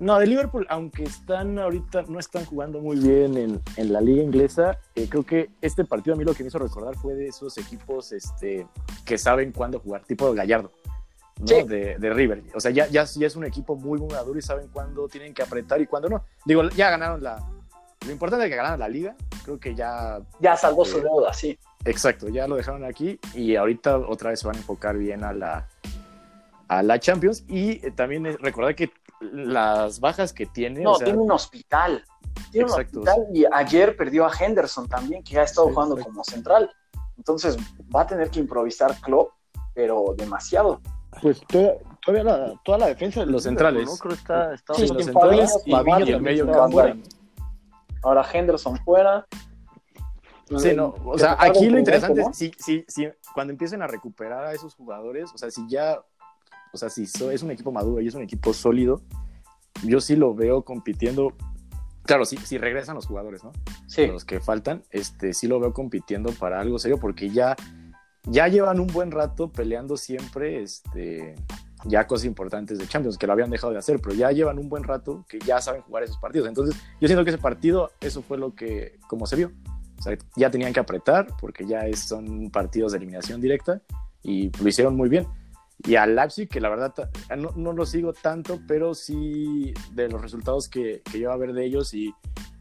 [0.00, 4.22] No, de Liverpool, aunque están ahorita, no están jugando muy bien en, en la liga
[4.22, 7.28] inglesa, eh, creo que este partido a mí lo que me hizo recordar fue de
[7.28, 8.66] esos equipos este,
[9.04, 10.72] que saben cuándo jugar, tipo Gallardo,
[11.38, 11.46] ¿no?
[11.46, 11.62] Sí.
[11.64, 12.42] De, de River.
[12.54, 15.34] O sea, ya, ya, ya es un equipo muy, muy maduro y saben cuándo tienen
[15.34, 16.24] que apretar y cuándo no.
[16.46, 17.36] Digo, ya ganaron la...
[18.06, 21.02] Lo importante es que ganaron la liga, creo que ya ya salvó su Sí.
[21.02, 21.58] deuda, sí.
[21.84, 25.34] Exacto, ya lo dejaron aquí y ahorita otra vez se van a enfocar bien a
[25.34, 25.68] la,
[26.68, 31.04] a la Champions y eh, también recordar que las bajas que tiene, No, o sea,
[31.04, 32.04] tiene un hospital.
[32.50, 35.96] Tiene Exacto, un hospital y ayer perdió a Henderson también, que ha estado Sí, jugando
[35.96, 36.70] como central.
[37.16, 37.56] Entonces
[37.94, 39.32] va a tener que improvisar Klopp,
[39.74, 40.80] pero demasiado.
[41.20, 41.74] Pues toda,
[42.04, 43.86] todavía la, toda la defensa de Los centrales.
[43.86, 43.96] ¿no?
[43.96, 45.74] Creo que está, está Sí, los centrales y,
[46.10, 46.50] el medio.
[48.02, 49.26] Ahora Henderson fuera.
[50.58, 54.44] Sí, no, o sea, aquí lo interesante es si, si, si cuando empiecen a recuperar
[54.46, 56.00] a esos jugadores, o sea, si ya,
[56.72, 59.02] o sea, si so- es un equipo maduro y es un equipo sólido,
[59.84, 61.32] yo sí lo veo compitiendo.
[62.04, 63.52] Claro, si, regresan los jugadores, ¿no?
[63.86, 67.54] Sí, los que faltan, este, sí lo veo compitiendo para algo serio porque ya,
[68.24, 71.36] ya llevan un buen rato peleando siempre, este,
[71.84, 74.68] ya cosas importantes de Champions, que lo habían dejado de hacer, pero ya llevan un
[74.68, 76.48] buen rato que ya saben jugar esos partidos.
[76.48, 79.52] Entonces, yo siento que ese partido, eso fue lo que, como se vio,
[79.98, 83.82] O sea, ya tenían que apretar porque ya es- son partidos de eliminación directa
[84.22, 85.26] y lo hicieron muy bien.
[85.86, 90.08] Y al Leipzig, que la verdad ta- no, no lo sigo tanto, pero sí de
[90.08, 92.12] los resultados que, que llevo a ver de ellos y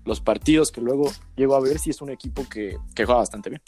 [0.06, 3.50] los partidos que luego llego a ver, sí es un equipo que, que juega bastante
[3.50, 3.62] bien.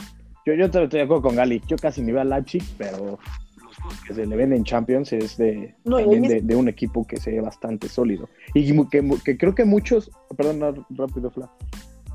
[0.46, 1.62] Yo, yo estoy de acuerdo con Gali.
[1.68, 3.20] Yo casi ni veo a Leipzig, pero
[3.64, 6.68] los juegos que se le ven en Champions es de, No, también de, de un
[6.68, 8.28] equipo que se ve bastante sólido.
[8.56, 11.52] Y que, que creo que muchos, perdón, rápido, Fla.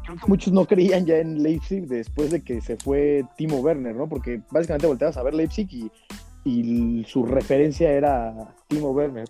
[0.04, 3.94] Creo que muchos no creían ya en Leipzig después de que se fue Timo Werner,
[3.94, 4.08] ¿no?
[4.08, 5.90] Porque básicamente volteabas a ver Leipzig y,
[6.46, 9.28] y su referencia era Timo Werner.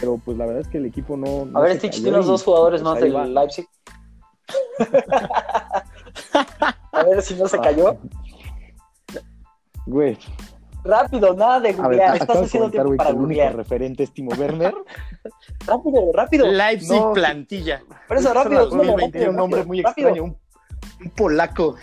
[0.00, 1.44] Pero pues la verdad es que el equipo no.
[1.44, 3.26] no A ver, Stitch, dinos y, dos jugadores pues, más ahí del va.
[3.26, 3.66] Leipzig.
[6.92, 7.96] A ver si no se cayó.
[9.86, 10.18] Güey,
[10.82, 12.14] Rápido, nada de googlear.
[12.14, 13.54] Estás acabo de haciendo tiempo que para googlear.
[13.56, 14.74] referente es Timo Werner.
[15.66, 16.46] Rápido, rápido.
[16.46, 17.12] Leipzig No.
[17.12, 17.82] plantilla.
[18.08, 18.70] Por eso, rápido.
[18.70, 20.08] Suena- súbelo, me rápido, tiene un nombre muy rápido.
[20.08, 20.38] extraño, un,
[21.04, 21.76] un polaco.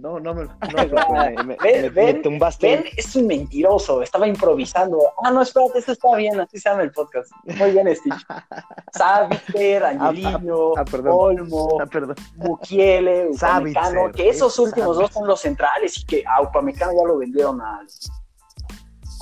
[0.00, 0.50] No, no me, no,
[1.12, 2.66] me, me- Ven, me- ven, me tumbaste.
[2.76, 4.98] Ben es un mentiroso, estaba improvisando.
[5.22, 7.30] Ah, no, espérate, eso está bien, así se llama el podcast.
[7.44, 8.14] Muy bien, Stitch.
[8.92, 11.12] Saviter, Angelino, ah, perdón.
[11.14, 12.14] Olmo, Ah.
[12.36, 17.18] Mukiele, Upamecano, que esos últimos dos son los centrales y que a Upamecano ya lo
[17.18, 17.86] vendieron al,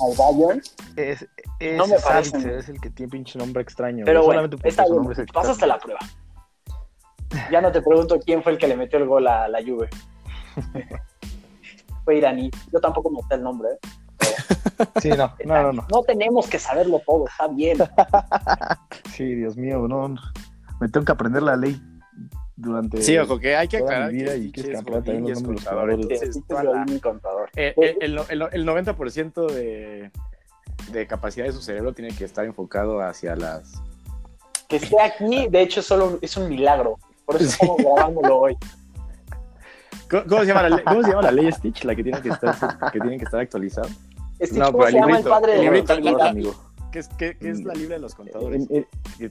[0.01, 0.61] al Bayern.
[0.95, 1.27] Es,
[1.59, 2.31] es, No me parece.
[2.31, 4.05] Savitzer, es el que tiene pinche nombre extraño.
[4.05, 5.99] Pero bueno, está bien, pasaste la prueba.
[7.51, 9.89] Ya no te pregunto quién fue el que le metió el gol a la Juve.
[12.05, 12.49] fue iraní.
[12.71, 13.69] Yo tampoco me sé el nombre.
[13.71, 13.79] ¿eh?
[15.01, 15.87] Sí, no, no, no, no.
[15.91, 17.77] No tenemos que saberlo todo, está bien.
[19.11, 20.07] Sí, Dios mío, no.
[20.07, 20.21] no.
[20.79, 21.81] Me tengo que aprender la ley
[22.55, 25.03] durante Sí, ojo, que hay que toda aclarar mi vida que y que es campeón
[25.03, 27.49] también los nombres contador, entonces, Sí, la- mi contador.
[27.55, 30.11] Eh, eh, el, el, el 90% de,
[30.91, 33.73] de capacidad de su cerebro tiene que estar enfocado hacia las...
[34.69, 36.97] Que esté aquí, de hecho, es solo es un milagro.
[37.25, 38.57] Por eso estamos grabándolo hoy.
[40.09, 41.83] ¿Cómo, cómo se llama la ley, cómo se llama la ley Stitch?
[41.83, 43.87] La que tiene que estar, que tiene que estar actualizada.
[44.41, 46.27] Stitch, No, ¿cómo pero se el llama el padre el de contabilidad?
[46.27, 46.55] amigo.
[46.91, 47.09] Que es,
[47.41, 48.67] es la libre de los contadores.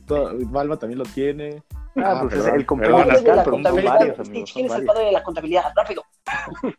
[0.07, 1.61] Todo, Valva también lo tiene.
[1.97, 5.12] Ah, pues perdón, el de la pero son varios, amigos, ¿quién es el padre de
[5.12, 5.64] la contabilidad?
[5.74, 6.05] Rápido.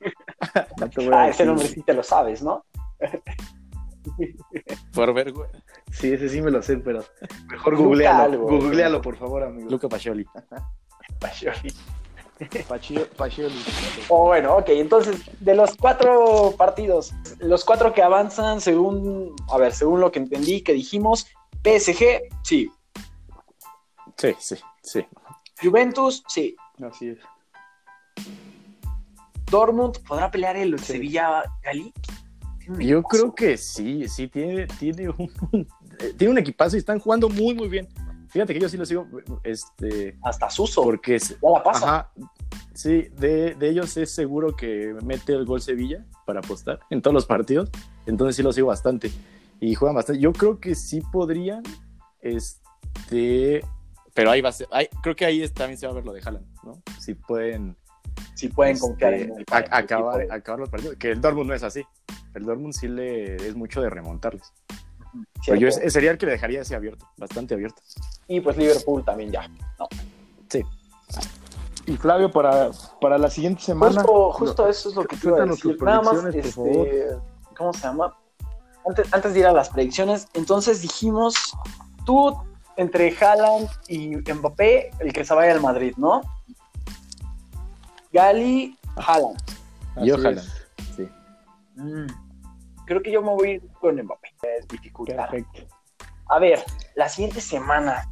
[0.80, 2.64] No te voy a Ah, ese nombre sí te lo sabes, ¿no?
[4.94, 5.50] Por ver, güey.
[5.92, 7.04] Sí, ese sí me lo sé, pero
[7.52, 8.40] mejor googlealo.
[8.40, 9.70] Googlealo, por favor, amigo.
[9.70, 10.26] Luca Pacioli.
[13.18, 13.56] Pacioli.
[14.08, 19.74] O bueno, ok, entonces, de los cuatro partidos, los cuatro que avanzan, según, a ver,
[19.74, 21.28] según lo que entendí, que dijimos,
[21.64, 22.72] PSG, sí.
[24.18, 25.06] Sí, sí, sí.
[25.62, 26.56] Juventus, sí.
[26.82, 27.18] Así es.
[29.52, 30.94] Dortmund, ¿podrá pelear el Sí.
[30.94, 31.94] Sevilla-Gali?
[32.60, 35.30] Tiene un Yo creo que sí, sí, tiene, tiene, un,
[36.18, 37.88] tiene un equipazo y están jugando muy, muy bien.
[38.30, 39.08] Fíjate que yo sí lo sigo,
[39.44, 41.86] este, Hasta Suso, porque es, ya la pasa.
[41.86, 42.12] Ajá.
[42.74, 47.14] Sí, de, de ellos es seguro que mete el gol Sevilla para apostar en todos
[47.14, 47.70] los partidos.
[48.06, 49.12] Entonces sí lo sigo bastante.
[49.60, 50.22] Y juegan bastante.
[50.22, 51.64] Yo creo que sí podrían.
[52.22, 53.62] Este.
[54.14, 54.68] Pero ahí va a ser.
[54.72, 56.82] ahí- creo que ahí es- también se va a ver lo de Haaland, ¿no?
[57.00, 57.76] Si pueden
[58.36, 60.96] Si pueden este, confiar en el a- acabar, acabar los partidos.
[60.98, 61.84] Que el Dortmund no es así.
[62.34, 64.54] El Dortmund sí le es mucho de remontarles.
[65.12, 65.62] Pero Cierto.
[65.62, 67.82] yo ese- sería el que le dejaría así abierto, bastante abierto.
[68.28, 69.50] Y pues Liverpool también ya.
[71.86, 72.70] Y Flavio, para,
[73.02, 74.02] para la siguiente semana.
[74.04, 75.82] Justo, justo eso es lo que te iba a decir.
[75.82, 77.08] Nada más, este,
[77.58, 78.16] ¿cómo se llama?
[78.86, 81.36] Antes, antes de ir a las predicciones, entonces dijimos,
[82.06, 82.36] tú
[82.78, 86.22] entre Haaland y Mbappé, el que se vaya al Madrid, ¿no?
[88.14, 89.38] Gali, Haaland.
[90.04, 90.38] Yo Haaland.
[90.40, 90.68] es.
[90.96, 91.10] Sí.
[91.76, 92.08] Mm,
[92.90, 94.30] Creo que yo me voy a ir con Mbappé.
[94.58, 95.30] Es dificultad.
[95.30, 95.68] Perfecto.
[96.28, 96.64] A ver,
[96.96, 98.12] la siguiente semana,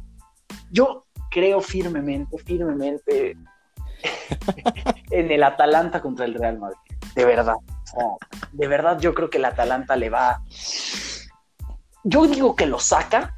[0.70, 3.36] yo creo firmemente, firmemente
[5.10, 6.78] en el Atalanta contra el Real Madrid.
[7.16, 7.56] De verdad.
[7.56, 8.04] O sea,
[8.52, 10.44] de verdad, yo creo que el Atalanta le va.
[12.04, 13.36] Yo digo que lo saca,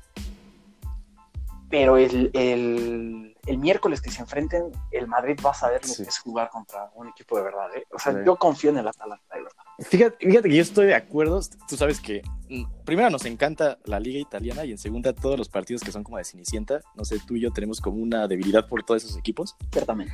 [1.70, 6.02] pero el, el- el miércoles que se enfrenten, el Madrid va a saber lo Sí.
[6.02, 7.66] que es jugar contra un equipo de verdad.
[7.76, 7.84] ¿eh?
[7.92, 8.18] O sea, Sí.
[8.24, 9.56] yo confío en el Atalanta, de verdad.
[9.80, 11.40] Fíjate, fíjate que yo estoy de acuerdo.
[11.68, 15.48] Tú sabes que mm, primero nos encanta la liga italiana y en segunda todos los
[15.48, 16.80] partidos que son como de Cenicienta.
[16.94, 19.56] No sé, tú y yo tenemos como una debilidad por todos esos equipos.
[19.72, 20.12] Ciertamente.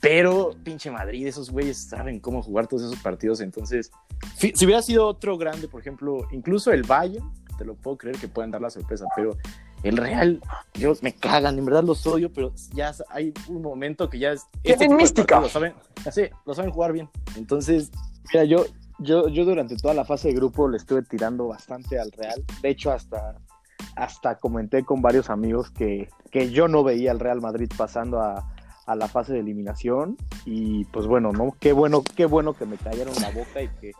[0.00, 3.40] Pero pinche Madrid, esos güeyes saben cómo jugar todos esos partidos.
[3.40, 3.90] Entonces,
[4.36, 8.28] si hubiera sido otro grande, por ejemplo, incluso el Bayern, te lo puedo creer que
[8.28, 9.06] puedan dar la sorpresa.
[9.16, 9.36] Pero
[9.82, 10.40] el Real,
[10.74, 14.46] yo me cagan, en verdad los odio, pero ya hay un momento que ya es.
[14.62, 15.40] De mística.
[15.40, 15.74] Lo saben,
[16.10, 17.08] sí, lo saben jugar bien.
[17.36, 17.90] Entonces,
[18.32, 18.66] Mira, yo,
[18.98, 22.44] yo, yo durante toda la fase de grupo le estuve tirando bastante al Real.
[22.60, 23.36] De hecho, hasta,
[23.96, 28.52] hasta comenté con varios amigos que, que yo no veía al Real Madrid pasando a,
[28.86, 31.56] a la fase de eliminación y pues bueno, ¿no?
[31.58, 33.92] Qué bueno, qué bueno que me cayeron la boca y que,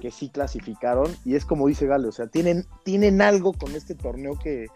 [0.00, 3.94] que sí clasificaron y es como dice Gale, o sea, tienen, tienen algo con este
[3.94, 4.66] torneo que,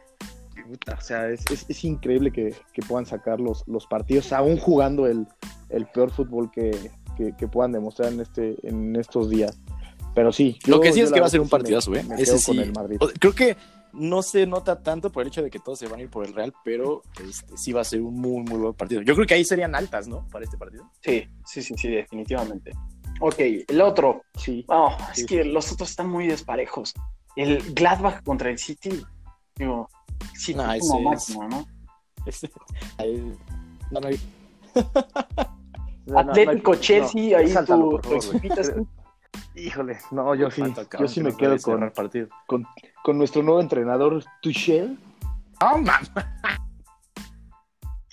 [0.66, 4.56] puta, o sea, es, es- es increíble que, que puedan sacar los, los partidos, aún
[4.58, 5.26] jugando el,
[5.68, 6.70] el peor fútbol que,
[7.16, 9.58] que- que puedan demostrar en, este, en estos días.
[10.14, 10.58] Pero sí.
[10.66, 12.02] Lo que sí es que va a ser un sí me- partidazo, ¿eh?
[12.04, 12.46] me Ese sí.
[12.46, 12.96] con el Madrid.
[13.00, 13.56] O- Creo que
[13.92, 16.24] no se nota tanto por el hecho de que todos se van a ir por
[16.26, 19.02] el Real, pero este, sí va a ser un muy, muy buen partido.
[19.02, 20.26] Yo creo que ahí serían altas, ¿no?
[20.32, 20.90] Para este partido.
[21.00, 22.72] Sí, sí, sí, sí, definitivamente.
[23.20, 23.36] Ok,
[23.68, 24.22] el otro.
[24.36, 24.64] Sí.
[24.68, 25.20] Oh, Sí.
[25.22, 26.92] es que los otros están muy desparejos.
[27.36, 29.00] El Gladbach contra el City,
[29.56, 29.88] digo,
[30.34, 31.66] City No, como ese es- máximo, ¿no?
[32.98, 33.36] Ahí-
[33.90, 34.08] no, no,
[36.06, 38.72] No, no, Atlético, no, Chelsea, no, ahí sáltalo, tu, tu es-
[39.56, 40.62] Híjole, no, yo sí,
[40.98, 42.28] yo sí me quedo con, cerrar partido.
[42.46, 42.66] con,
[43.02, 44.98] con nuestro nuevo entrenador, Tuchel.
[45.60, 46.02] ¡Oh, man!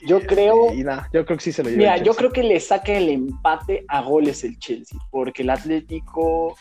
[0.08, 1.78] Yo creo, Y yo creo que sí se lo lleva.
[1.80, 5.52] mira, el yo creo que le saca el empate a goles el Chelsea, porque el
[5.52, 6.56] Atlético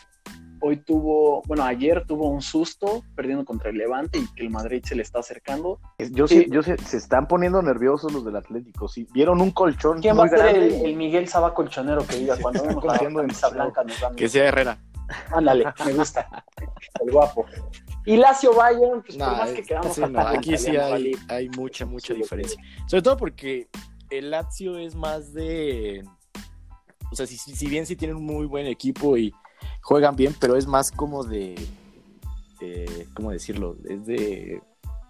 [0.61, 4.83] hoy tuvo, bueno, ayer tuvo un susto perdiendo contra el Levante y que el Madrid
[4.85, 5.79] se le está acercando.
[6.11, 8.87] Yo sí, yo sé, se están poniendo nerviosos los del Atlético.
[8.87, 12.37] Sí, vieron un colchón ¿Quién va muy a ser el, Miguel Saba colchonero que diga
[12.41, 14.77] cuando vemos la camisa blanca nos dan Que sea Herrera.
[15.31, 16.45] Ándale, me gusta.
[17.03, 17.45] El guapo.
[18.05, 22.13] Y Lazio Bayern, pues por más que quedamos sí, no, aquí sí hay, mucha, mucha
[22.13, 22.61] Sí, diferencia.
[22.87, 23.67] Sobre todo porque
[24.09, 26.03] el Lazio es más de.
[27.11, 29.33] O sea, si, si si bien sí tienen un muy buen equipo y
[29.81, 31.55] juegan bien, pero es más como de.
[33.13, 33.75] ¿Cómo decirlo?
[33.89, 34.61] Es de.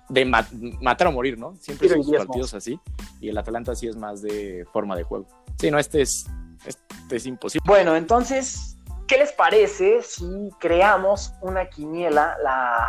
[0.10, 0.48] De ma-
[0.82, 1.56] matar o morir, ¿no?
[1.56, 2.80] Siempre son partidos así.
[3.20, 5.28] Y el Atalanta sí es más de forma de juego.
[5.58, 6.26] Sí, no, este es.
[6.66, 7.64] Este es imposible.
[7.66, 8.78] Bueno, entonces,
[9.08, 12.88] ¿qué les parece si creamos una quiniela, la,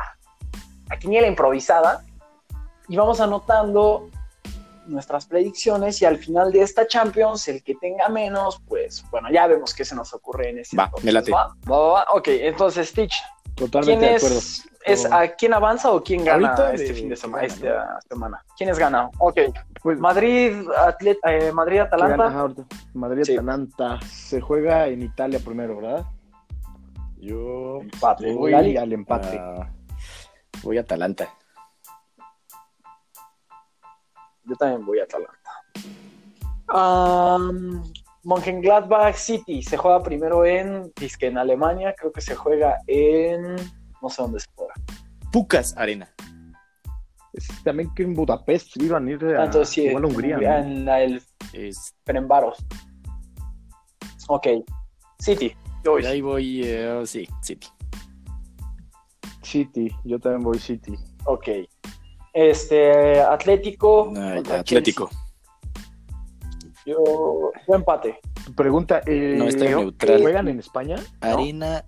[0.88, 2.04] la quiniela improvisada,
[2.88, 4.10] y vamos anotando
[4.87, 9.47] nuestras predicciones y al final de esta Champions, el que tenga menos, pues bueno, ya
[9.47, 11.30] vemos qué se nos ocurre en ese Va, entonces, me late.
[11.33, 11.55] ¿va?
[11.70, 12.07] Va, va, va.
[12.14, 13.14] Ok, entonces, Stitch,
[13.55, 14.39] Totalmente ¿quién de acuerdo.
[14.39, 17.53] es, es a quién avanza o quién gana Ahorita este de- fin de semana, gana,
[17.99, 18.45] esta semana?
[18.57, 19.11] ¿Quién es gana?
[19.18, 19.39] Ok,
[19.83, 22.49] Pues, Madrid, Atlet, eh, Madrid, Atalanta.
[22.95, 23.33] Madrid Sí.
[23.35, 26.05] Atalanta se juega en Italia primero, ¿verdad?
[27.18, 27.80] Yo.
[27.83, 28.33] Empate.
[28.35, 29.39] Voy al empate.
[29.41, 29.70] ah,
[30.62, 31.28] voy a Atalanta.
[34.45, 35.51] Yo también voy a Atalanta.
[36.72, 37.82] Um,
[38.24, 43.57] Mönchengladbach City se juega primero en, dizque en Alemania, creo que se juega en,
[44.01, 44.74] no sé dónde se juega.
[45.32, 46.09] Pucas Arena.
[47.32, 50.36] Es también que en Budapest iban a ir a, Ah, Entonces sí, a Hungría.
[50.38, 50.43] ¿no?
[50.43, 51.22] en el
[51.53, 52.59] Es, Ferencváros.
[54.28, 54.47] Ok,
[55.18, 55.55] City.
[55.84, 56.05] Yo voy.
[56.07, 56.61] ahí voy.
[56.64, 57.66] eh, sí, City.
[59.43, 60.95] City, yo también voy City.
[61.24, 61.49] Ok.
[62.33, 64.07] Este, Atlético.
[64.07, 65.11] Contra Atlético.
[66.87, 66.97] Yo,
[67.68, 68.18] yo empate.
[68.57, 70.20] Pregunta, eh, No, está neutral.
[70.22, 70.97] ¿juegan en España?
[71.20, 71.85] Arena.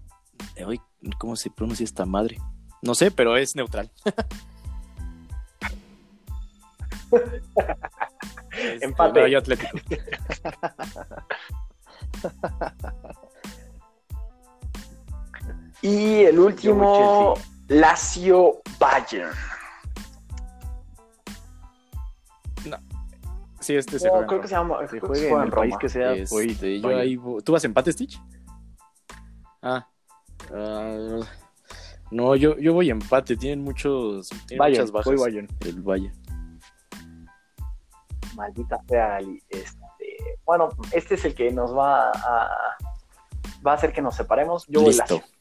[0.57, 0.81] eh, uy,
[1.19, 2.39] ¿Cómo se pronuncia esta madre?
[2.83, 3.91] No sé, pero es neutral.
[8.57, 9.21] Este, Empate.
[9.21, 9.79] no, yo Atlético.
[15.83, 17.35] Y el último,
[17.69, 19.31] Lazio Bayern.
[23.61, 24.27] Sí, este se No, juega.
[24.27, 24.87] creo que se llama.
[24.89, 26.13] Se juega en el país que sea.
[26.13, 27.01] Este, voy yo Bayern.
[27.01, 28.21] ahí voy- ¿Tú vas a empate, Stitch?
[29.63, 29.89] Ah.
[30.55, 31.21] Ah,
[32.11, 33.37] no, yo, yo voy a empate.
[33.37, 34.29] Tienen muchos.
[34.47, 35.07] Tienen Bayern, muchas bajas.
[35.07, 35.49] voy Bayern.
[35.61, 36.15] El Bayern.
[38.35, 39.19] Maldita sea.
[39.49, 42.51] Este, bueno, este es el que nos va a.
[43.67, 44.67] Va a hacer que nos separemos.
[44.69, 45.23] Yo voy Listo.
[45.23, 45.35] Lazio.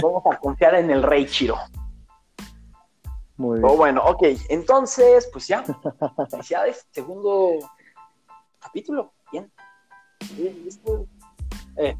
[0.00, 1.56] Vamos a confiar en el Rey Chiro.
[3.36, 3.76] Muy bien.
[3.76, 4.22] bueno, ok.
[4.48, 5.62] Entonces, pues ya.
[6.30, 6.86] Felicidades.
[6.90, 7.50] Segundo
[8.60, 9.12] capítulo.
[9.32, 9.50] Bien.
[10.36, 11.06] Bien, listo.
[11.76, 11.96] Eh,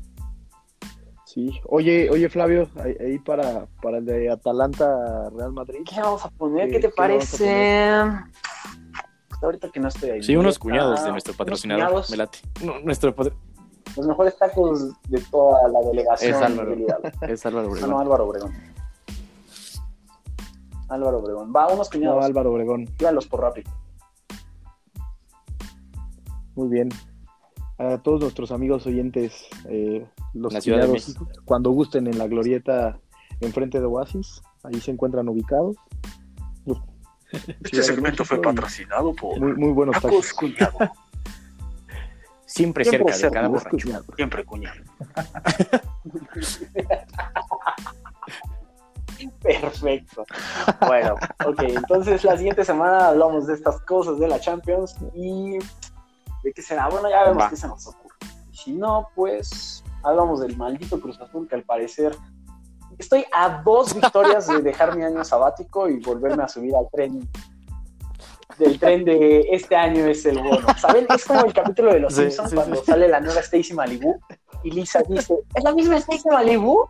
[1.24, 1.60] Sí.
[1.66, 5.80] Oye, oye Flavio, ahí, ahí para, para el de Atalanta Real Madrid.
[5.84, 6.66] ¿Qué vamos a poner?
[6.68, 8.02] ¿Qué, ¿Qué- te qué parece?
[9.28, 10.22] Pues ahorita que no estoy ahí.
[10.22, 11.84] Sí, unos cuñados de nuestro patrocinador.
[11.84, 12.38] cuñados, Me late.
[12.64, 13.34] No, nuestro patro-
[13.98, 16.30] Los mejores tacos de toda la delegación.
[16.36, 16.74] Es Álvaro.
[16.74, 17.90] de es Álvaro Obregón.
[17.90, 18.54] no, Álvaro Obregón.
[20.88, 21.52] Álvaro Obregón.
[21.54, 22.24] Va, unos No, cuñados.
[22.24, 22.86] Álvaro Obregón.
[22.98, 23.70] Llévalos por rápido.
[26.54, 26.88] Muy bien.
[27.78, 32.98] A todos nuestros amigos oyentes, eh, los La cuñados, cuando gusten en la glorieta
[33.40, 35.76] enfrente de Oasis, ahí se encuentran ubicados.
[37.32, 40.32] De México y patrocinado por Muy, muy buenos tacos.
[40.32, 40.78] Cuñado.
[42.46, 43.70] Siempre Siempre cerca de cada borracho.
[43.70, 44.06] cuñados.
[44.16, 44.80] Siempre cuñado.
[49.42, 50.24] Perfecto.
[50.86, 51.14] Bueno,
[51.44, 55.58] ok, entonces la siguiente semana hablamos de estas cosas de la Champions y
[56.42, 56.88] de qué será.
[56.88, 57.50] Bueno, ya vemos Va.
[57.50, 58.14] qué se nos ocurre.
[58.52, 62.16] Y si no, pues hablamos del maldito Cruz Azul que al parecer
[62.98, 67.28] estoy a dos victorias de dejar mi año sabático y volverme a subir al tren
[68.58, 70.66] del tren de este año es el bueno.
[70.78, 71.06] ¿Saben?
[71.14, 72.82] Es como el capítulo de Los Sí, Simpsons sí, cuando sí.
[72.86, 74.18] sale la nueva Stacy Malibu
[74.62, 76.88] y Lisa dice, ¿es la misma Stacy Malibu?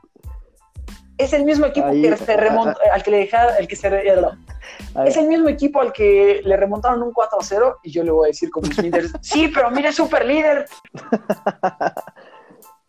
[1.18, 3.88] Es el mismo equipo Ahí- que se remonta, al que le dejaron, el que se
[3.88, 8.26] Ahí- es el mismo equipo al que le remontaron un 4-0 y yo le voy
[8.26, 10.66] a decir como Smithers, sí, pero mire, es super líder.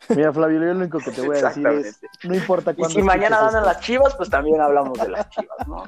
[0.09, 2.95] Mira, Flavio, yo lo único que te voy a decir es, no importa Y cuándo
[2.95, 5.83] si mañana ganan las chivas, pues también hablamos de las chivas, ¿no?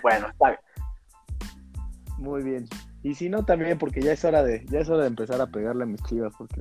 [0.00, 0.60] Bueno, está bien.
[2.18, 2.68] Muy bien.
[3.02, 5.46] Y si no, también, porque ya es hora de, ya es hora de empezar a
[5.46, 6.60] pegarle a mis chivas, porque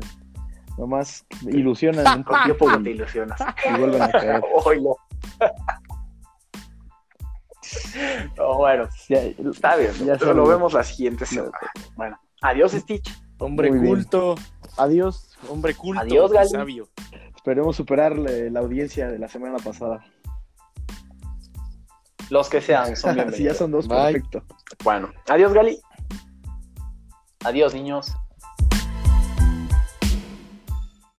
[0.77, 2.23] nomás ilusionan un
[2.57, 3.39] poco te ilusionas.
[3.69, 4.41] y vuelven a caer.
[8.37, 9.93] Oh, bueno, Ya- está bien.
[10.05, 11.51] Ya pero lo vemos la siguiente semana.
[11.95, 13.11] Bueno, adiós, Stitch.
[13.37, 13.95] Hombre Muy bien.
[13.95, 14.35] culto,
[14.77, 15.35] Adiós.
[15.49, 16.49] hombre culto, Adiós, Gali.
[16.49, 16.87] sabio.
[17.35, 20.05] Esperemos superar la, audiencia de la semana pasada.
[22.29, 23.57] Los que sean son Si ya bienvenidos.
[23.57, 24.13] son dos, Bye.
[24.13, 24.43] perfecto.
[24.83, 25.79] Bueno, adiós, Gali.
[27.43, 28.13] Adiós, niños.